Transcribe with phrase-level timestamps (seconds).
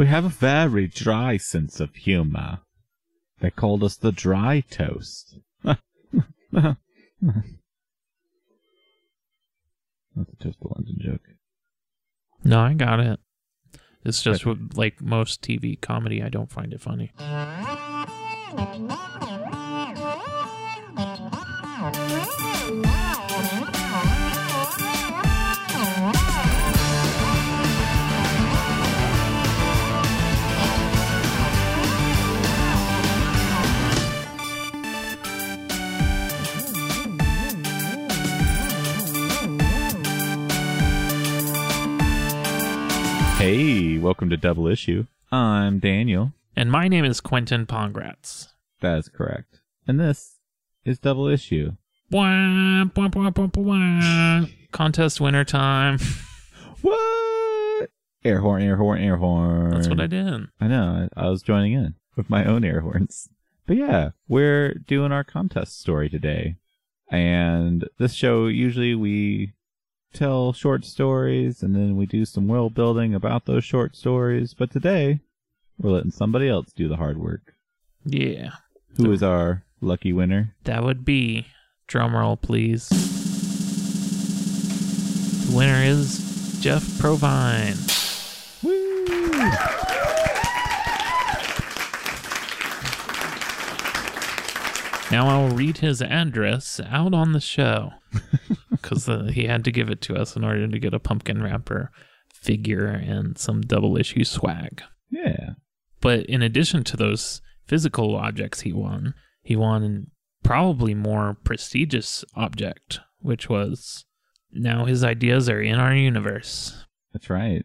[0.00, 2.60] We have a very dry sense of humor.
[3.40, 5.36] They called us the dry toast.
[5.62, 5.76] That's
[6.54, 6.76] a
[10.40, 11.20] Toast of London joke.
[12.42, 13.20] No, I got it.
[14.02, 17.12] It's just with, like most TV comedy, I don't find it funny.
[43.40, 45.06] Hey, welcome to Double Issue.
[45.32, 46.34] I'm Daniel.
[46.54, 48.48] And my name is Quentin Pongratz.
[48.82, 49.60] That is correct.
[49.88, 50.40] And this
[50.84, 51.72] is Double Issue.
[52.10, 54.46] Wah, wah, wah, wah, wah.
[54.72, 55.98] Contest winner time.
[56.82, 57.88] What?
[58.24, 59.70] Air horn, air horn, air horn.
[59.70, 60.48] That's what I did.
[60.60, 61.08] I know.
[61.16, 63.30] I, I was joining in with my own air horns.
[63.66, 66.56] But yeah, we're doing our contest story today.
[67.10, 69.54] And this show, usually we
[70.12, 74.54] tell short stories and then we do some world building about those short stories.
[74.54, 75.20] But today,
[75.78, 77.54] we're letting somebody else do the hard work.
[78.04, 78.50] Yeah.
[78.96, 80.54] Who is our lucky winner?
[80.64, 81.46] That would be,
[81.88, 82.88] drumroll please.
[85.48, 87.76] The winner is Jeff Provine.
[88.62, 89.06] Woo!
[95.10, 97.94] Now I'll read his address out on the show
[98.80, 101.42] because uh, he had to give it to us in order to get a pumpkin
[101.42, 101.90] wrapper
[102.32, 104.82] figure and some double issue swag.
[105.10, 105.50] Yeah.
[106.00, 110.08] But in addition to those physical objects he won, he won
[110.42, 114.04] probably more prestigious object, which was
[114.52, 116.84] now his ideas are in our universe.
[117.12, 117.64] That's right.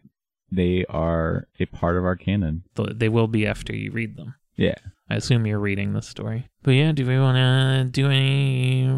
[0.52, 2.64] They are a part of our canon.
[2.76, 4.36] They will be after you read them.
[4.56, 4.76] Yeah.
[5.10, 6.50] I assume you're reading the story.
[6.64, 8.90] But yeah, do we want to do any,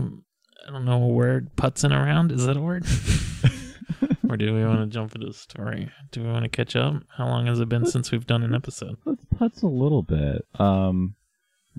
[0.68, 2.32] I don't know, a word putzing around?
[2.32, 2.86] Is that a word?
[4.30, 5.90] or do we want to jump into the story?
[6.12, 7.04] Do we want to catch up?
[7.16, 8.98] How long has it been since we've done an episode?
[9.06, 10.46] Let's putz a little bit.
[10.60, 11.16] Um,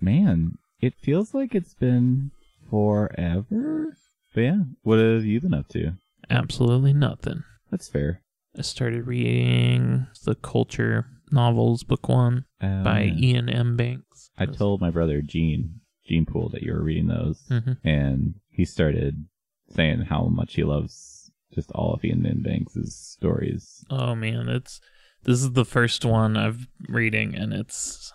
[0.00, 2.30] man, it feels like it's been
[2.70, 3.96] forever.
[4.34, 5.92] But yeah, what have you been up to?
[6.30, 7.44] Absolutely nothing.
[7.70, 8.22] That's fair.
[8.56, 13.76] I started reading the Culture Novels, Book One Um, by Ian M.
[13.76, 14.30] Banks.
[14.38, 18.64] I told my brother Gene, Gene Pool, that you were reading those, hmm and he
[18.64, 19.24] started
[19.70, 22.42] saying how much he loves just all of Ian M.
[22.42, 23.84] Banks' stories.
[23.88, 24.80] Oh man, it's
[25.22, 28.12] this is the first one I've reading, and it's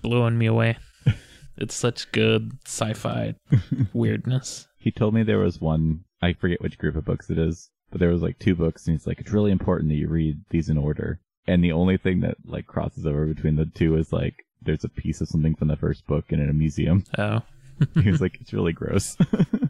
[0.00, 0.78] blowing me away.
[1.58, 3.34] it's such good sci-fi
[3.92, 4.66] weirdness.
[4.78, 8.00] He told me there was one, I forget which group of books it is, but
[8.00, 10.70] there was like two books, and he's like, it's really important that you read these
[10.70, 11.20] in order.
[11.46, 14.88] And the only thing that like crosses over between the two is like there's a
[14.88, 17.04] piece of something from the first book in a museum.
[17.18, 17.42] Oh,
[18.02, 19.16] he was like, it's really gross.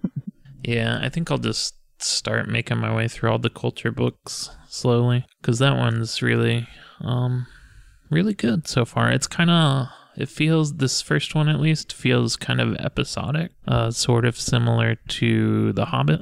[0.62, 0.98] yeah.
[1.02, 5.58] I think I'll just start making my way through all the culture books slowly, because
[5.60, 6.66] that one's really,
[7.00, 7.46] um,
[8.10, 9.10] really good so far.
[9.10, 9.88] It's kind of.
[10.16, 14.94] It feels this first one at least feels kind of episodic, uh, sort of similar
[14.94, 16.20] to The Hobbit.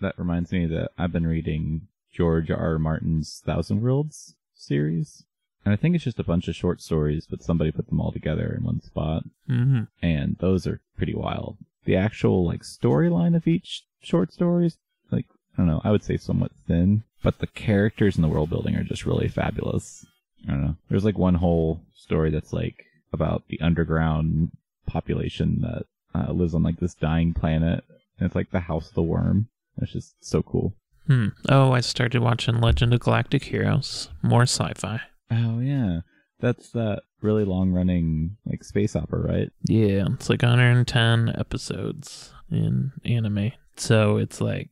[0.00, 2.58] that reminds me that I've been reading George R.
[2.58, 2.78] R.
[2.78, 5.24] Martin's Thousand Worlds series.
[5.66, 8.12] And I think it's just a bunch of short stories, but somebody put them all
[8.12, 9.24] together in one spot.
[9.48, 11.56] hmm And those are pretty wild.
[11.84, 14.78] The actual like storyline of each short stories,
[15.10, 18.48] like, I don't know, I would say somewhat thin, but the characters and the world
[18.48, 20.06] building are just really fabulous.
[20.46, 20.76] I don't know.
[20.88, 24.52] There's like one whole story that's like about the underground
[24.86, 27.82] population that uh, lives on like this dying planet.
[28.18, 29.48] And it's like the House of the Worm.
[29.82, 30.74] It's just so cool.
[31.08, 31.28] Hmm.
[31.48, 34.10] Oh, I started watching Legend of Galactic Heroes.
[34.22, 35.00] More sci-fi.
[35.30, 36.00] Oh yeah,
[36.40, 39.50] that's that really long running like space opera, right?
[39.62, 43.52] Yeah, it's like 110 episodes in anime.
[43.76, 44.70] So it's like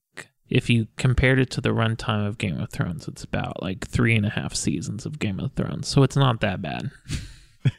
[0.48, 4.14] if you compared it to the runtime of Game of Thrones, it's about like three
[4.14, 5.88] and a half seasons of Game of Thrones.
[5.88, 6.90] So it's not that bad.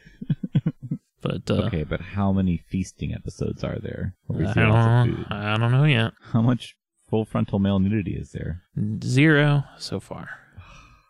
[1.22, 4.14] but uh, Okay, but how many feasting episodes are there?
[4.30, 5.32] I see lots of don't.
[5.32, 6.12] I don't know yet.
[6.32, 6.76] How much
[7.08, 8.62] full frontal male nudity is there?
[9.02, 10.28] Zero so far.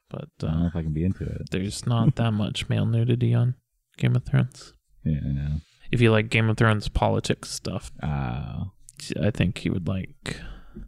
[0.08, 1.50] But I don't know uh, if I can be into it.
[1.50, 3.54] there's not that much male nudity on
[3.96, 4.72] Game of Thrones.
[5.04, 5.56] Yeah, I know.
[5.90, 8.64] If you like Game of Thrones politics stuff, Uh,
[9.20, 10.40] I think you would like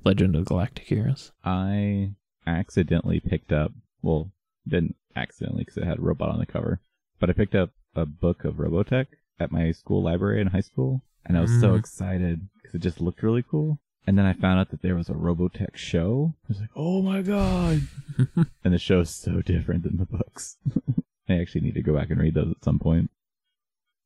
[0.04, 1.32] Legend of Galactic Heroes.
[1.44, 2.12] I
[2.46, 3.72] accidentally picked up,
[4.02, 4.30] well,
[4.66, 6.80] didn't accidentally because it had a robot on the cover,
[7.20, 9.06] but I picked up a book of Robotech
[9.40, 11.78] at my school library in high school, and I was so Mm.
[11.78, 13.80] excited because it just looked really cool.
[14.06, 16.34] And then I found out that there was a Robotech show.
[16.44, 17.82] I was like, oh my god!
[18.64, 20.56] and the show's so different than the books.
[21.28, 23.10] I actually need to go back and read those at some point.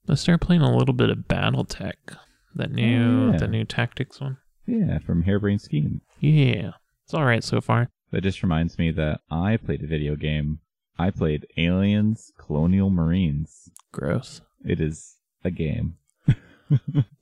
[0.08, 2.16] I started playing a little bit of BattleTech,
[2.56, 3.38] that new Oh, yeah.
[3.38, 4.38] the new tactics one.
[4.66, 6.00] Yeah, from Harebrained Scheme.
[6.18, 6.72] Yeah,
[7.04, 7.88] it's all right so far.
[8.10, 10.58] That just reminds me that I played a video game.
[10.98, 13.70] I played Aliens Colonial Marines.
[13.92, 14.40] Gross.
[14.64, 15.96] It is a game.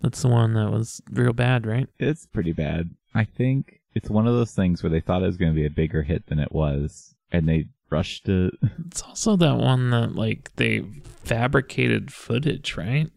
[0.00, 1.88] That's the one that was real bad, right?
[1.98, 2.90] It's pretty bad.
[3.14, 5.66] I think it's one of those things where they thought it was going to be
[5.66, 8.54] a bigger hit than it was, and they rushed it.
[8.86, 10.84] It's also that one that like they
[11.24, 13.08] fabricated footage, right?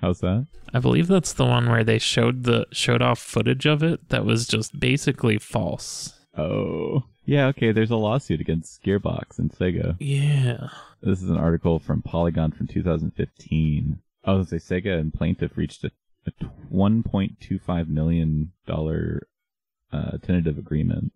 [0.00, 0.48] How's that?
[0.74, 4.24] I believe that's the one where they showed the showed off footage of it that
[4.24, 6.14] was just basically false.
[6.36, 7.04] Oh.
[7.24, 9.94] Yeah, okay, there's a lawsuit against Gearbox and Sega.
[10.00, 10.68] Yeah.
[11.02, 14.00] This is an article from Polygon from 2015.
[14.24, 15.90] I was going to say Sega and plaintiff reached a,
[16.26, 16.30] a
[16.72, 21.12] $1.25 million uh, tentative agreement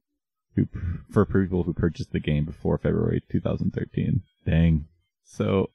[0.55, 0.67] who,
[1.11, 4.23] for people who purchased the game before February 2013.
[4.45, 4.87] Dang.
[5.25, 5.71] So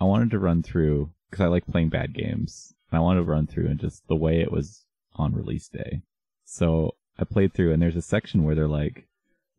[0.00, 3.30] I wanted to run through, because I like playing bad games, and I wanted to
[3.30, 4.84] run through and just the way it was
[5.16, 6.02] on release day.
[6.44, 9.06] So I played through, and there's a section where they're like,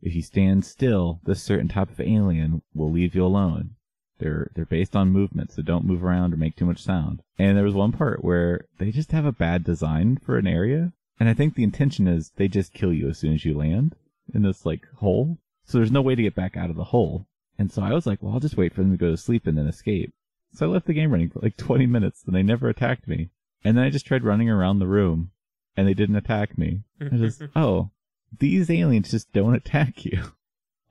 [0.01, 3.75] if you stand still, this certain type of alien will leave you alone.
[4.21, 7.23] They're they're based on movement, so don't move around or make too much sound.
[7.39, 10.93] And there was one part where they just have a bad design for an area,
[11.19, 13.95] and I think the intention is they just kill you as soon as you land
[14.33, 15.39] in this like hole.
[15.65, 17.25] So there's no way to get back out of the hole.
[17.57, 19.47] And so I was like, well, I'll just wait for them to go to sleep
[19.47, 20.13] and then escape.
[20.53, 23.29] So I left the game running for like 20 minutes, and they never attacked me.
[23.63, 25.31] And then I just tried running around the room,
[25.75, 26.81] and they didn't attack me.
[26.99, 27.89] I just, oh,
[28.37, 30.23] these aliens just don't attack you.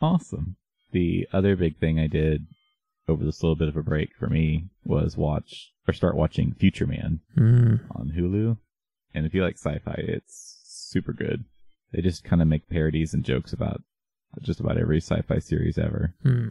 [0.02, 0.56] Awesome.
[0.92, 2.46] The other big thing I did
[3.10, 6.86] over this little bit of a break for me was watch or start watching Future
[6.86, 7.80] Man Mm.
[7.90, 8.56] on Hulu.
[9.14, 11.44] And if you like sci-fi, it's super good.
[11.92, 13.82] They just kind of make parodies and jokes about
[14.42, 16.14] just about every sci-fi series ever.
[16.22, 16.50] Hmm.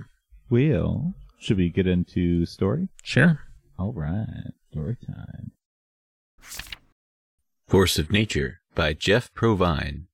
[0.49, 2.89] Well, should we get into story?
[3.03, 3.39] Sure.
[3.77, 5.51] All right, story time.
[7.67, 10.07] Force of Nature by Jeff Provine.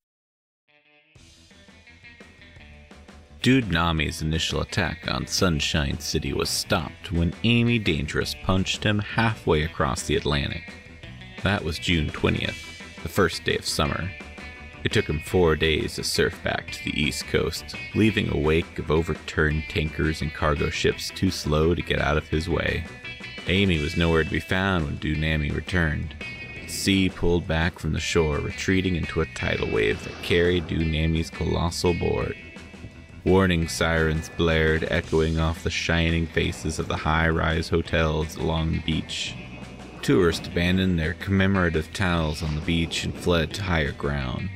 [3.45, 9.61] Dude Nami's initial attack on Sunshine City was stopped when Amy Dangerous punched him halfway
[9.61, 10.73] across the Atlantic.
[11.43, 14.09] That was June 20th, the first day of summer.
[14.83, 18.79] It took him four days to surf back to the East Coast, leaving a wake
[18.79, 22.83] of overturned tankers and cargo ships too slow to get out of his way.
[23.45, 26.15] Amy was nowhere to be found when Dunami returned.
[26.63, 31.29] The sea pulled back from the shore, retreating into a tidal wave that carried Dunami's
[31.29, 32.35] colossal board.
[33.25, 38.79] Warning sirens blared, echoing off the shining faces of the high rise hotels along the
[38.81, 39.33] beach.
[40.03, 44.49] Tourists abandoned their commemorative towels on the beach and fled to higher ground.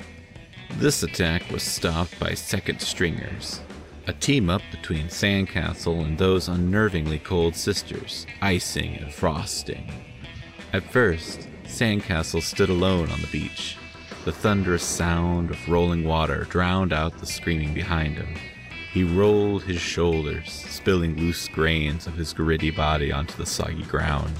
[0.76, 3.60] This attack was stopped by second stringers,
[4.06, 9.92] a team up between Sandcastle and those unnervingly cold sisters, icing and frosting.
[10.74, 13.78] At first, Sandcastle stood alone on the beach.
[14.26, 18.36] The thunderous sound of rolling water drowned out the screaming behind him.
[18.94, 24.34] He rolled his shoulders, spilling loose grains of his gritty body onto the soggy ground.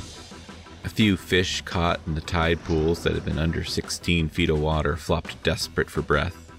[0.84, 4.60] A few fish caught in the tide pools that had been under 16 feet of
[4.60, 6.52] water flopped desperate for breath.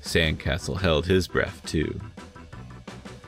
[0.00, 2.00] Sandcastle held his breath too.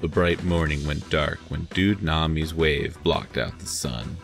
[0.00, 4.16] The bright morning went dark when Dude Nami's wave blocked out the sun.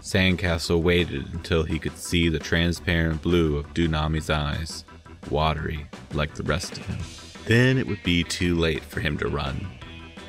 [0.00, 4.84] Sandcastle waited until he could see the transparent blue of Dunami's eyes,
[5.30, 7.23] watery like the rest of him.
[7.46, 9.66] Then it would be too late for him to run.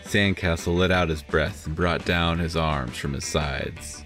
[0.04, 4.04] Sandcastle let out his breath and brought down his arms from his sides.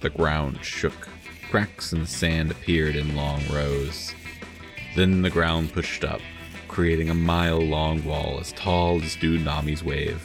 [0.00, 1.08] The ground shook.
[1.50, 4.14] Cracks in the sand appeared in long rows.
[4.96, 6.20] Then the ground pushed up,
[6.68, 10.22] creating a mile long wall as tall as Dunami's wave.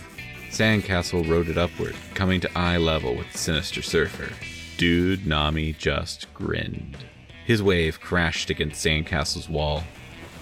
[0.50, 4.30] Sandcastle rode it upward, coming to eye level with the sinister surfer.
[4.78, 6.98] Dude Nami just grinned.
[7.46, 9.84] His wave crashed against Sandcastle's wall.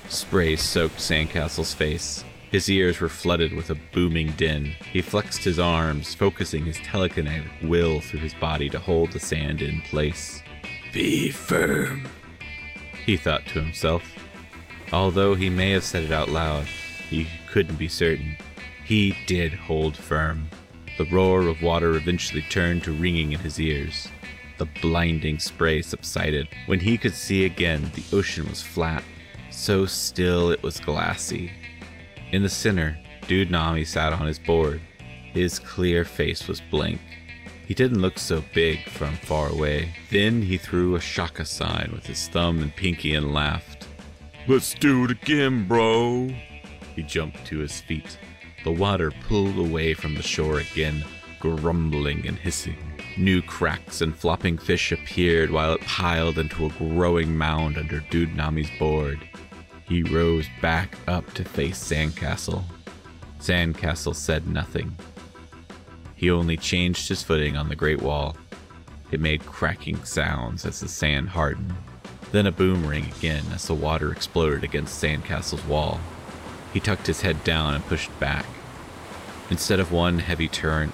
[0.09, 2.23] Spray soaked Sandcastle's face.
[2.51, 4.75] His ears were flooded with a booming din.
[4.93, 9.61] He flexed his arms, focusing his telekinetic will through his body to hold the sand
[9.61, 10.41] in place.
[10.93, 12.07] Be firm,
[13.05, 14.03] he thought to himself.
[14.93, 16.65] Although he may have said it out loud,
[17.09, 18.37] he couldn't be certain.
[18.85, 20.49] He did hold firm.
[20.97, 24.07] The roar of water eventually turned to ringing in his ears.
[24.57, 26.47] The blinding spray subsided.
[26.67, 29.03] When he could see again, the ocean was flat,
[29.55, 31.51] so still it was glassy.
[32.31, 32.97] In the center,
[33.27, 34.81] Dude Nami sat on his board.
[35.33, 37.01] His clear face was blank.
[37.65, 39.95] He didn't look so big from far away.
[40.11, 43.87] Then he threw a shaka sign with his thumb and pinky and laughed.
[44.47, 46.29] Let's do it again, bro.
[46.95, 48.19] He jumped to his feet.
[48.63, 51.03] The water pulled away from the shore again,
[51.39, 52.77] grumbling and hissing.
[53.17, 58.35] New cracks and flopping fish appeared while it piled into a growing mound under Dude
[58.35, 59.19] Nami's board.
[59.87, 62.63] He rose back up to face Sandcastle.
[63.39, 64.97] Sandcastle said nothing.
[66.15, 68.35] He only changed his footing on the great wall.
[69.11, 71.75] It made cracking sounds as the sand hardened.
[72.31, 75.99] Then a boom rang again as the water exploded against Sandcastle's wall.
[76.73, 78.45] He tucked his head down and pushed back.
[79.51, 80.91] Instead of one heavy turn,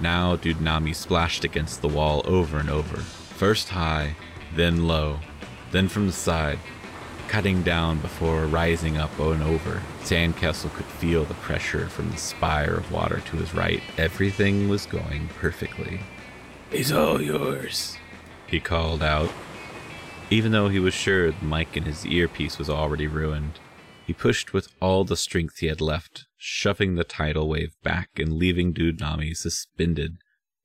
[0.00, 4.16] now Dude Nami splashed against the wall over and over, first high,
[4.54, 5.18] then low,
[5.72, 6.58] then from the side,
[7.30, 9.80] cutting down before rising up and over.
[10.00, 13.80] Sandcastle could feel the pressure from the spire of water to his right.
[13.96, 16.00] Everything was going perfectly.
[16.72, 17.96] He's all yours,
[18.48, 19.30] he called out,
[20.28, 23.60] even though he was sure the mic in his earpiece was already ruined.
[24.04, 28.32] He pushed with all the strength he had left, shoving the tidal wave back and
[28.32, 30.16] leaving Dude Nami suspended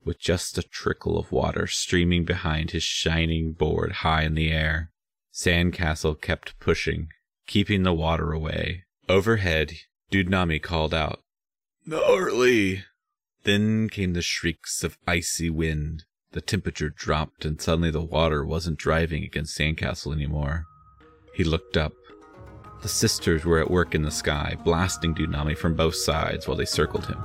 [0.04, 4.90] with just a trickle of water streaming behind his shining board high in the air.
[5.36, 7.08] Sandcastle kept pushing,
[7.46, 8.84] keeping the water away.
[9.06, 9.72] Overhead,
[10.10, 11.20] Dude Nami called out,
[11.84, 12.84] Gnarly!
[13.44, 16.04] Then came the shrieks of icy wind.
[16.32, 20.64] The temperature dropped, and suddenly the water wasn't driving against Sandcastle anymore.
[21.34, 21.92] He looked up.
[22.80, 26.56] The sisters were at work in the sky, blasting Dude Nami from both sides while
[26.56, 27.22] they circled him,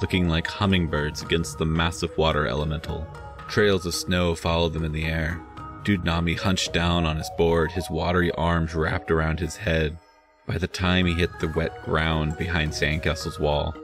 [0.00, 3.06] looking like hummingbirds against the massive water elemental.
[3.48, 5.40] Trails of snow followed them in the air.
[5.88, 9.96] Dude Nami hunched down on his board, his watery arms wrapped around his head.
[10.44, 13.74] By the time he hit the wet ground behind Sandcastle's wall,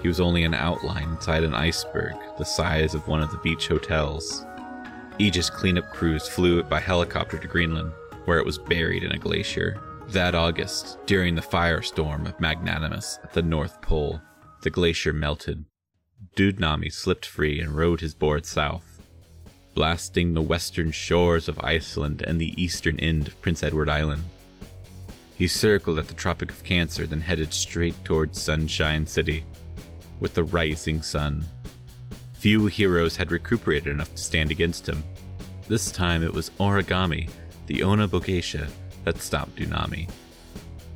[0.00, 3.68] he was only an outline inside an iceberg the size of one of the beach
[3.68, 4.46] hotels.
[5.18, 7.92] Aegis cleanup crews flew it by helicopter to Greenland,
[8.24, 9.78] where it was buried in a glacier.
[10.08, 14.22] That August, during the firestorm of Magmanimus at the North Pole,
[14.62, 15.66] the glacier melted.
[16.34, 18.91] Dude Nami slipped free and rode his board south,
[19.74, 24.24] blasting the western shores of Iceland and the eastern end of Prince Edward Island.
[25.34, 29.44] He circled at the Tropic of Cancer, then headed straight towards Sunshine City
[30.20, 31.44] with the rising sun.
[32.34, 35.02] Few heroes had recuperated enough to stand against him.
[35.68, 37.30] This time it was Origami,
[37.66, 40.08] the Ona that stopped Dunami.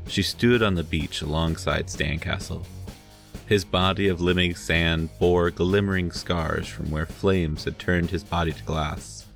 [0.09, 2.65] She stood on the beach alongside Sandcastle.
[3.47, 8.53] His body of living sand bore glimmering scars from where flames had turned his body
[8.53, 9.27] to glass.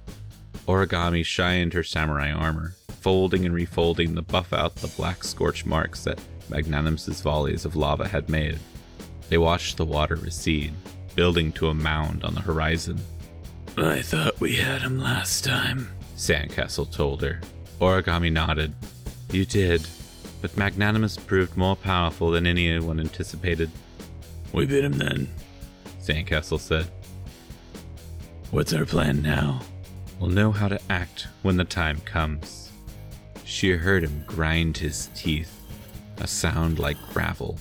[0.67, 6.03] Origami shined her samurai armor, folding and refolding to buff out the black scorch marks
[6.03, 8.59] that Magmanimus's volleys of lava had made.
[9.29, 10.75] They watched the water recede,
[11.15, 13.01] building to a mound on the horizon.
[13.77, 17.41] I thought we had him last time, Sandcastle told her.
[17.81, 18.75] Origami nodded.
[19.31, 19.87] You did,
[20.43, 23.71] but Magmanimus proved more powerful than anyone anticipated.
[24.53, 25.29] We beat him then,
[26.01, 26.87] Sandcastle said.
[28.51, 29.61] What's our plan now?
[30.19, 32.73] We'll know how to act when the time comes.
[33.45, 35.61] She heard him grind his teeth,
[36.19, 37.59] a sound like gravel.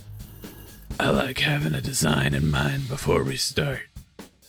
[0.99, 3.81] I like having a design in mind before we start.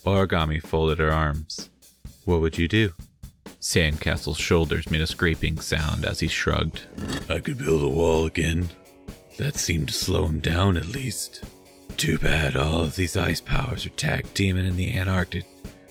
[0.05, 1.69] Origami folded her arms.
[2.25, 2.93] What would you do?
[3.59, 6.81] Sandcastle's shoulders made a scraping sound as he shrugged.
[7.29, 8.69] I could build a wall again.
[9.37, 11.43] That seemed to slow him down at least.
[11.97, 15.45] Too bad all of these ice powers are tagged Demon in the Antarctic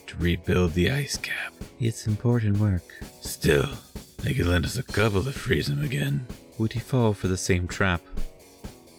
[0.06, 1.52] to rebuild the ice cap.
[1.78, 2.82] It's important work.
[3.20, 3.68] Still,
[4.18, 6.26] they could lend us a couple to freeze him again.
[6.58, 8.02] Would he fall for the same trap?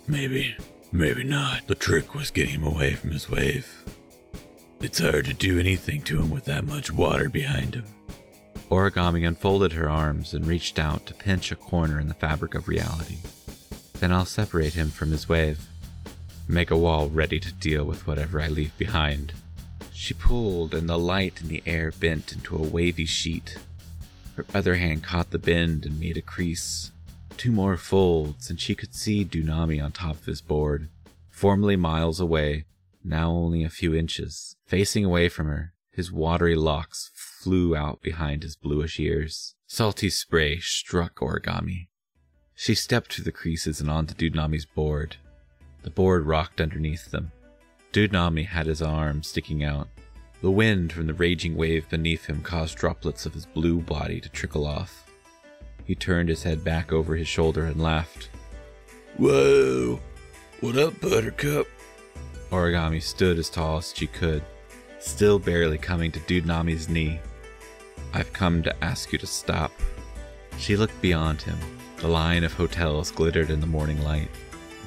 [0.07, 0.55] Maybe.
[0.91, 1.67] Maybe not.
[1.67, 3.83] The trick was getting him away from his wave.
[4.79, 7.85] It's hard to do anything to him with that much water behind him.
[8.69, 12.67] Origami unfolded her arms and reached out to pinch a corner in the fabric of
[12.67, 13.17] reality.
[13.99, 15.67] Then I'll separate him from his wave.
[16.51, 19.31] Make a wall ready to deal with whatever I leave behind.
[19.93, 23.57] She pulled, and the light in the air bent into a wavy sheet.
[24.35, 26.91] Her other hand caught the bend and made a crease.
[27.37, 30.89] Two more folds, and she could see Dunami on top of his board,
[31.29, 32.65] formerly miles away,
[33.01, 34.57] now only a few inches.
[34.65, 39.55] Facing away from her, his watery locks flew out behind his bluish ears.
[39.67, 41.87] Salty spray struck Origami.
[42.55, 45.15] She stepped through the creases and onto Dude Nami's board.
[45.83, 47.31] The board rocked underneath them.
[47.91, 49.87] Dude Nami had his arm sticking out.
[50.41, 54.29] The wind from the raging wave beneath him caused droplets of his blue body to
[54.29, 55.05] trickle off.
[55.83, 58.29] He turned his head back over his shoulder and laughed.
[59.17, 59.99] Whoa!
[60.61, 61.67] What up, Buttercup?
[62.51, 64.43] Origami stood as tall as she could,
[64.99, 67.19] still barely coming to Dude Nami's knee.
[68.13, 69.71] I've come to ask you to stop.
[70.57, 71.57] She looked beyond him.
[71.97, 74.29] The line of hotels glittered in the morning light.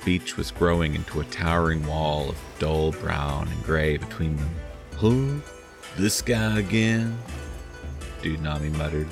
[0.05, 4.55] Beach was growing into a towering wall of dull brown and gray between them.
[4.97, 5.51] Huh?
[5.97, 7.19] This guy again?
[8.21, 9.09] Dude Nami muttered.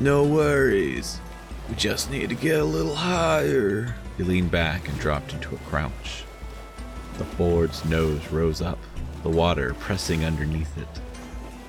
[0.00, 1.20] No worries.
[1.68, 3.94] We just need to get a little higher.
[4.16, 6.24] He leaned back and dropped into a crouch.
[7.18, 8.78] The board's nose rose up,
[9.22, 10.88] the water pressing underneath it.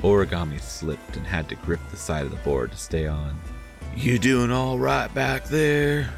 [0.01, 3.38] Origami slipped and had to grip the side of the board to stay on.
[3.98, 6.10] You doing all right back there?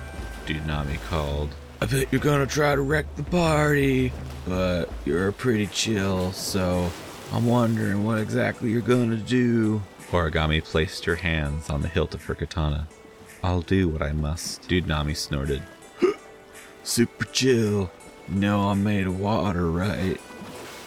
[0.45, 1.55] Dude Nami called.
[1.81, 4.13] I bet you're gonna try to wreck the party,
[4.47, 6.91] but you're pretty chill, so
[7.33, 9.81] I'm wondering what exactly you're gonna do.
[10.11, 12.87] Origami placed her hands on the hilt of her katana.
[13.43, 15.63] I'll do what I must, Dude Nami snorted.
[16.83, 17.89] Super chill.
[18.29, 20.21] You know I'm made of water, right?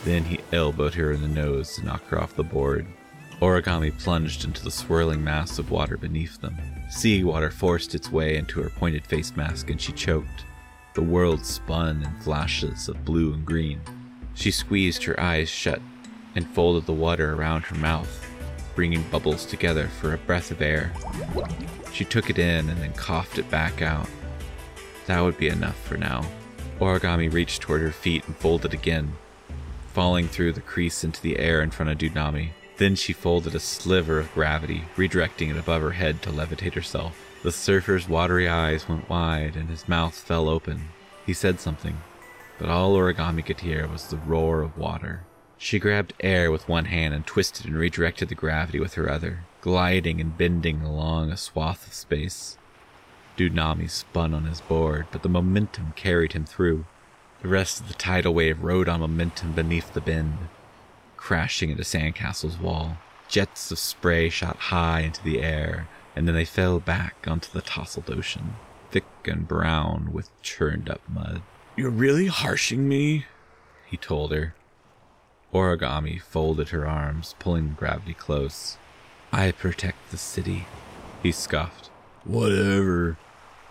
[0.05, 2.87] Then he elbowed her in the nose to knock her off the board.
[3.41, 6.57] Origami plunged into the swirling mass of water beneath them.
[6.89, 10.45] Sea water forced its way into her pointed face mask and she choked.
[10.95, 13.81] The world spun in flashes of blue and green.
[14.35, 15.81] She squeezed her eyes shut
[16.37, 18.25] and folded the water around her mouth,
[18.77, 20.93] bringing bubbles together for a breath of air.
[21.93, 24.07] She took it in and then coughed it back out.
[25.07, 26.25] That would be enough for now.
[26.79, 29.17] Origami reached toward her feet and folded again,
[29.93, 32.53] falling through the crease into the air in front of Dude Nami.
[32.77, 37.24] Then she folded a sliver of gravity, redirecting it above her head to levitate herself.
[37.45, 40.89] The surfer's watery eyes went wide and his mouth fell open.
[41.27, 41.99] He said something,
[42.59, 45.25] but all Origami could hear was the roar of water.
[45.59, 49.41] She grabbed air with one hand and twisted and redirected the gravity with her other,
[49.61, 52.57] gliding and bending along a swath of space.
[53.37, 56.87] Dude Nami spun on his board, but the momentum carried him through.
[57.43, 60.49] The rest of the tidal wave rode on momentum beneath the bend,
[61.19, 62.97] crashing into Sandcastle's wall.
[63.29, 67.63] Jets of spray shot high into the air, and then they fell back onto the
[67.63, 68.57] tousled ocean,
[68.91, 71.43] thick and brown with churned up mud.
[71.77, 73.27] You're really harshing me,
[73.87, 74.55] he told her.
[75.53, 78.77] Origami folded her arms, pulling gravity close.
[79.33, 80.67] I protect the city,
[81.23, 81.91] he scoffed.
[82.25, 83.17] Whatever.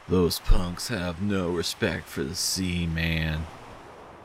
[0.08, 3.48] Those punks have no respect for the sea, man.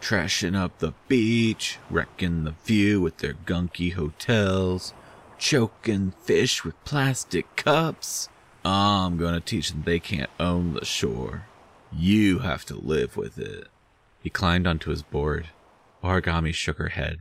[0.00, 4.92] Trashing up the beach, wrecking the view with their gunky hotels,
[5.38, 8.28] choking fish with plastic cups.
[8.64, 11.46] I'm gonna teach them they can't own the shore.
[11.92, 13.68] You have to live with it.
[14.20, 15.48] He climbed onto his board.
[16.02, 17.20] Origami shook her head.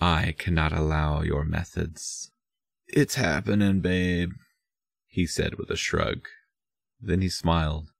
[0.00, 2.30] I cannot allow your methods.
[2.86, 4.32] It's happening, babe,
[5.06, 6.26] he said with a shrug.
[7.00, 7.90] Then he smiled.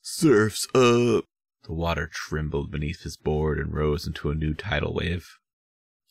[0.00, 1.24] Surf's up.
[1.64, 5.38] The water trembled beneath his board and rose into a new tidal wave.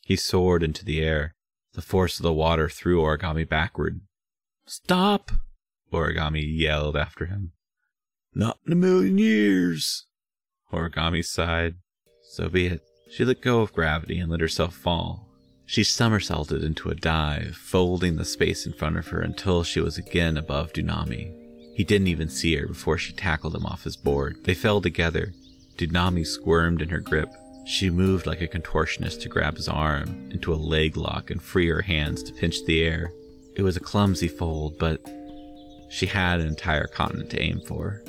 [0.02, 1.34] He soared into the air.
[1.74, 4.00] The force of the water threw Origami backward.
[4.66, 5.32] Stop!
[5.92, 7.52] Origami yelled after him.
[8.34, 10.06] Not in a million years.
[10.72, 11.76] Origami sighed.
[12.30, 12.82] So be it.
[13.10, 15.28] She let go of gravity and let herself fall.
[15.66, 19.98] She somersaulted into a dive, folding the space in front of her until she was
[19.98, 21.32] again above Dunami.
[21.74, 24.44] He didn't even see her before she tackled him off his board.
[24.44, 25.32] They fell together.
[25.76, 27.30] Dunami squirmed in her grip.
[27.64, 31.68] She moved like a contortionist to grab his arm into a leg lock and free
[31.68, 33.12] her hands to pinch the air.
[33.54, 35.00] It was a clumsy fold, but
[35.88, 38.02] she had an entire continent to aim for.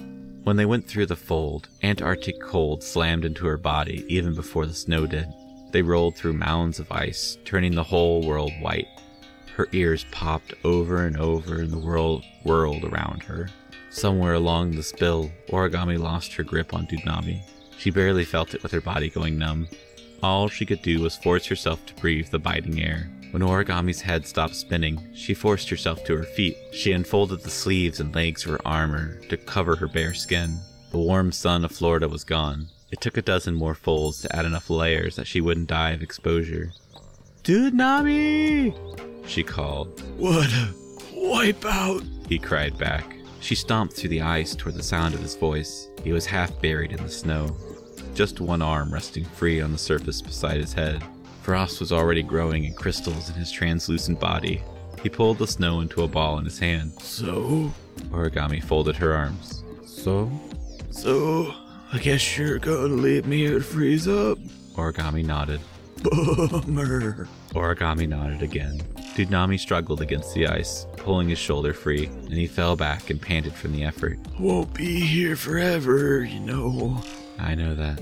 [0.44, 4.74] When they went through the fold, Antarctic cold slammed into her body even before the
[4.74, 5.28] snow did.
[5.72, 8.88] They rolled through mounds of ice, turning the whole world white.
[9.56, 13.50] Her ears popped over and over, and the world whirled around her.
[13.90, 17.44] Somewhere along the spill, Origami lost her grip on Dude Nami.
[17.78, 19.68] She barely felt it with her body going numb.
[20.22, 23.10] All she could do was force herself to breathe the biting air.
[23.32, 26.56] When Origami's head stopped spinning, she forced herself to her feet.
[26.72, 30.60] She unfolded the sleeves and legs of her armor to cover her bare skin.
[30.92, 32.68] The warm sun of Florida was gone.
[32.92, 36.04] It took a dozen more folds to add enough layers that she wouldn't die of
[36.04, 36.72] exposure.
[37.42, 38.76] Dude Nami!
[39.26, 40.00] She called.
[40.18, 40.74] What a
[41.16, 42.08] wipeout!
[42.30, 43.18] He cried back.
[43.40, 45.90] She stomped through the ice toward the sound of his voice.
[46.04, 47.56] He was half buried in the snow,
[48.14, 51.04] just one arm resting free on the surface beside his head.
[51.42, 54.62] Frost was already growing in crystals in his translucent body.
[55.02, 56.94] He pulled the snow into a ball in his hand.
[57.02, 57.72] So?
[58.10, 59.64] Origami folded her arms.
[59.86, 60.32] So?
[60.92, 61.54] So,
[61.92, 64.38] I guess you're gonna leave me here to freeze up?
[64.76, 65.60] Origami nodded.
[66.02, 67.28] Bummer.
[67.54, 68.82] Origami nodded again.
[69.16, 73.22] Dude Nami struggled against the ice, pulling his shoulder free, and he fell back and
[73.22, 74.18] panted from the effort.
[74.40, 77.04] Won't be here forever, you know.
[77.38, 78.02] I know that.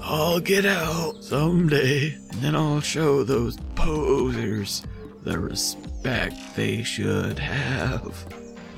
[0.00, 4.84] I'll get out someday, and then I'll show those posers
[5.24, 8.24] the respect they should have.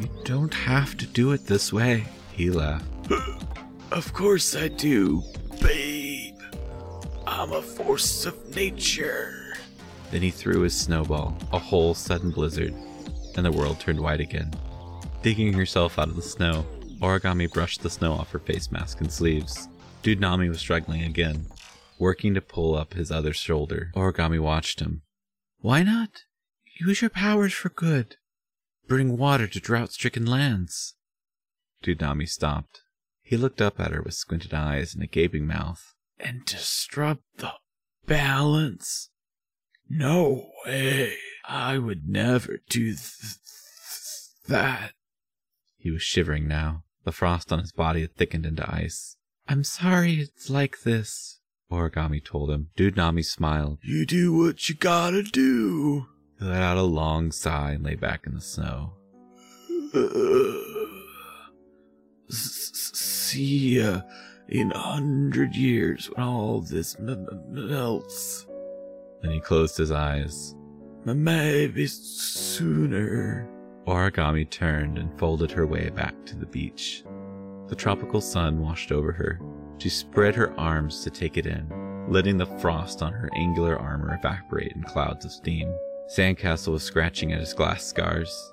[0.00, 2.86] You don't have to do it this way, he laughed.
[3.92, 5.22] of course I do,
[5.60, 6.40] babe.
[7.26, 9.37] I'm a force of nature.
[10.10, 12.74] Then he threw his snowball, a whole sudden blizzard,
[13.36, 14.52] and the world turned white again.
[15.22, 16.64] Digging herself out of the snow,
[17.00, 19.68] Origami brushed the snow off her face mask and sleeves.
[20.02, 21.46] Dude Nami was struggling again,
[21.98, 23.90] working to pull up his other shoulder.
[23.94, 25.02] Origami watched him.
[25.60, 26.22] Why not?
[26.80, 28.16] Use your powers for good.
[28.86, 30.94] Bring water to drought stricken lands.
[31.82, 32.82] Dude Nami stopped.
[33.22, 35.94] He looked up at her with squinted eyes and a gaping mouth.
[36.18, 37.52] And disrupt the
[38.06, 39.10] balance?
[39.88, 41.14] No way.
[41.46, 43.36] I would never do th- th-
[44.48, 44.92] that.
[45.78, 46.82] He was shivering now.
[47.04, 49.16] The frost on his body had thickened into ice.
[49.48, 51.40] I'm sorry it's like this,
[51.72, 52.68] Origami told him.
[52.76, 53.78] Dude Nami smiled.
[53.82, 56.06] You do what you gotta do.
[56.38, 58.92] He let out a long sigh and lay back in the snow.
[59.94, 60.52] Uh,
[62.30, 64.02] see ya
[64.48, 68.46] in a hundred years when all this m- m- melts.
[69.22, 70.54] Then he closed his eyes.
[71.04, 73.48] Maybe sooner.
[73.86, 77.04] Origami turned and folded her way back to the beach.
[77.68, 79.40] The tropical sun washed over her.
[79.78, 81.66] She spread her arms to take it in,
[82.08, 85.72] letting the frost on her angular armor evaporate in clouds of steam.
[86.14, 88.52] Sandcastle was scratching at his glass scars.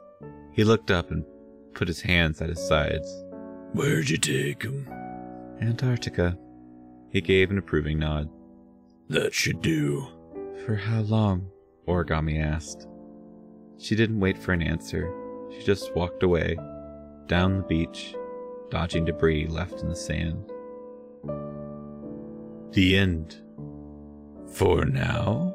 [0.52, 1.26] He looked up and
[1.74, 3.24] put his hands at his sides.
[3.74, 4.88] Where'd you take him?
[5.62, 6.38] Antarctica.
[7.10, 8.30] He gave an approving nod.
[9.10, 10.08] That should do.
[10.64, 11.50] For how long?
[11.88, 12.88] Origami asked.
[13.78, 15.12] She didn't wait for an answer.
[15.52, 16.58] She just walked away,
[17.28, 18.16] down the beach,
[18.70, 20.52] dodging debris left in the sand.
[22.72, 23.42] The end.
[24.54, 25.55] For now.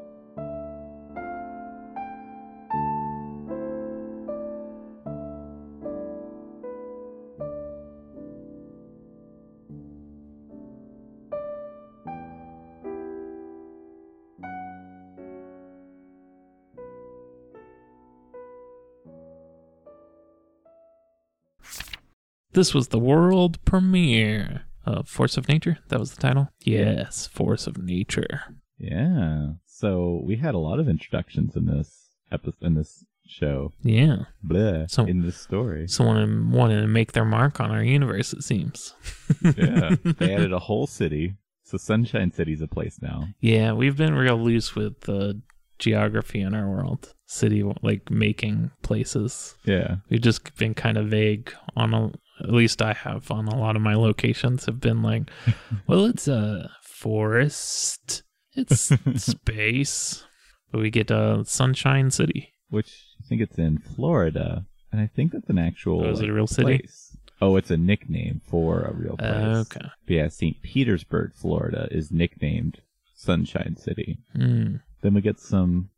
[22.53, 25.79] This was the world premiere of Force of Nature.
[25.89, 26.49] That was the title.
[26.61, 28.43] Yes, Force of Nature.
[28.79, 29.53] Yeah.
[29.67, 33.73] So we had a lot of introductions in this episode, in this show.
[33.83, 34.25] Yeah.
[34.43, 34.87] Blah.
[34.89, 35.87] So- in this story.
[35.89, 38.95] Someone wanted to make their mark on our universe, it seems.
[39.43, 39.97] yeah.
[40.19, 41.37] They added a whole city.
[41.63, 43.29] So Sunshine City's a place now.
[43.41, 45.41] Yeah, we've been real loose with the
[45.79, 47.15] geography in our world.
[47.27, 49.55] City, like making places.
[49.65, 49.97] Yeah.
[50.11, 53.77] We've just been kind of vague on a, at least I have on a lot
[53.77, 55.31] of my locations have been like,
[55.87, 58.23] well, it's a forest,
[58.55, 60.25] it's space,
[60.71, 62.53] but we get a Sunshine City.
[62.69, 64.65] Which I think it's in Florida.
[64.93, 66.79] And I think that's an actual Oh, is it a real city?
[66.79, 67.17] place.
[67.41, 69.67] Oh, it's a nickname for a real place.
[69.73, 69.87] Okay.
[70.07, 70.61] But yeah, St.
[70.63, 72.81] Petersburg, Florida is nicknamed
[73.15, 74.19] Sunshine City.
[74.35, 74.77] Hmm.
[75.03, 75.91] Then we get some,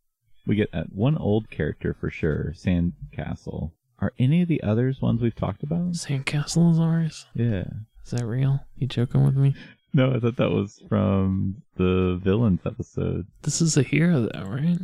[0.46, 3.72] we get uh, one old character for sure, Sandcastle.
[4.02, 5.92] Are any of the others ones we've talked about?
[5.92, 7.26] Sandcastle is ours.
[7.34, 7.66] Yeah.
[8.04, 8.58] Is that real?
[8.74, 9.54] You joking with me?
[9.94, 13.28] No, I thought that was from the villains episode.
[13.42, 14.78] This is a hero, though, right?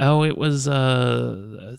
[0.00, 1.76] Oh, it was uh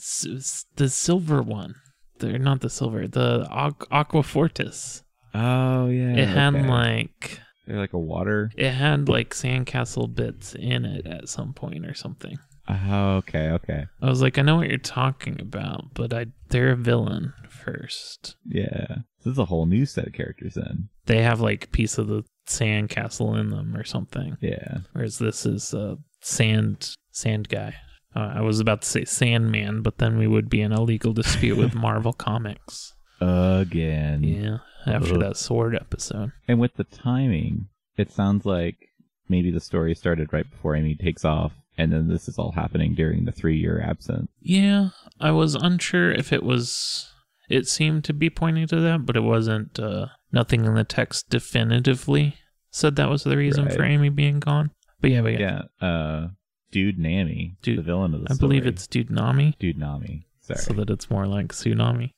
[0.77, 1.75] the silver one.
[2.19, 5.03] They're not the silver, the Aqu- Aquafortis.
[5.35, 6.15] Oh yeah.
[6.15, 6.67] it had okay.
[6.67, 8.49] like they're like a water.
[8.55, 12.39] it had like sandcastle bits in it at some point or something.
[12.67, 13.85] Oh, okay, okay.
[14.01, 18.35] I was like, I know what you're talking about, but I they're a villain first.
[18.45, 18.97] Yeah.
[19.23, 20.89] This is a whole new set of characters then.
[21.05, 24.37] They have like a piece of the sandcastle in them or something.
[24.41, 24.79] Yeah.
[24.93, 27.75] Whereas this is a sand sand guy.
[28.15, 31.13] Uh, I was about to say Sandman, but then we would be in a legal
[31.13, 32.93] dispute with Marvel Comics.
[33.21, 34.23] Again.
[34.23, 35.19] Yeah, after Ugh.
[35.21, 36.31] that sword episode.
[36.47, 38.86] And with the timing, it sounds like
[39.29, 42.93] maybe the story started right before Amy takes off, and then this is all happening
[42.95, 44.29] during the three year absence.
[44.41, 47.11] Yeah, I was unsure if it was.
[47.49, 49.79] It seemed to be pointing to that, but it wasn't.
[49.79, 52.35] Uh, nothing in the text definitively
[52.71, 54.71] said that was the reason for Amy being gone.
[55.01, 55.87] But yeah, but yeah, Yeah.
[55.87, 56.27] Uh,
[56.71, 58.33] Dude Nami, Dude- the villain of the story.
[58.33, 58.47] I story.
[58.49, 60.27] believe it's Dude Nami, Dude Nami.
[60.41, 60.59] Sorry.
[60.59, 62.11] so that it's more like Tsunami.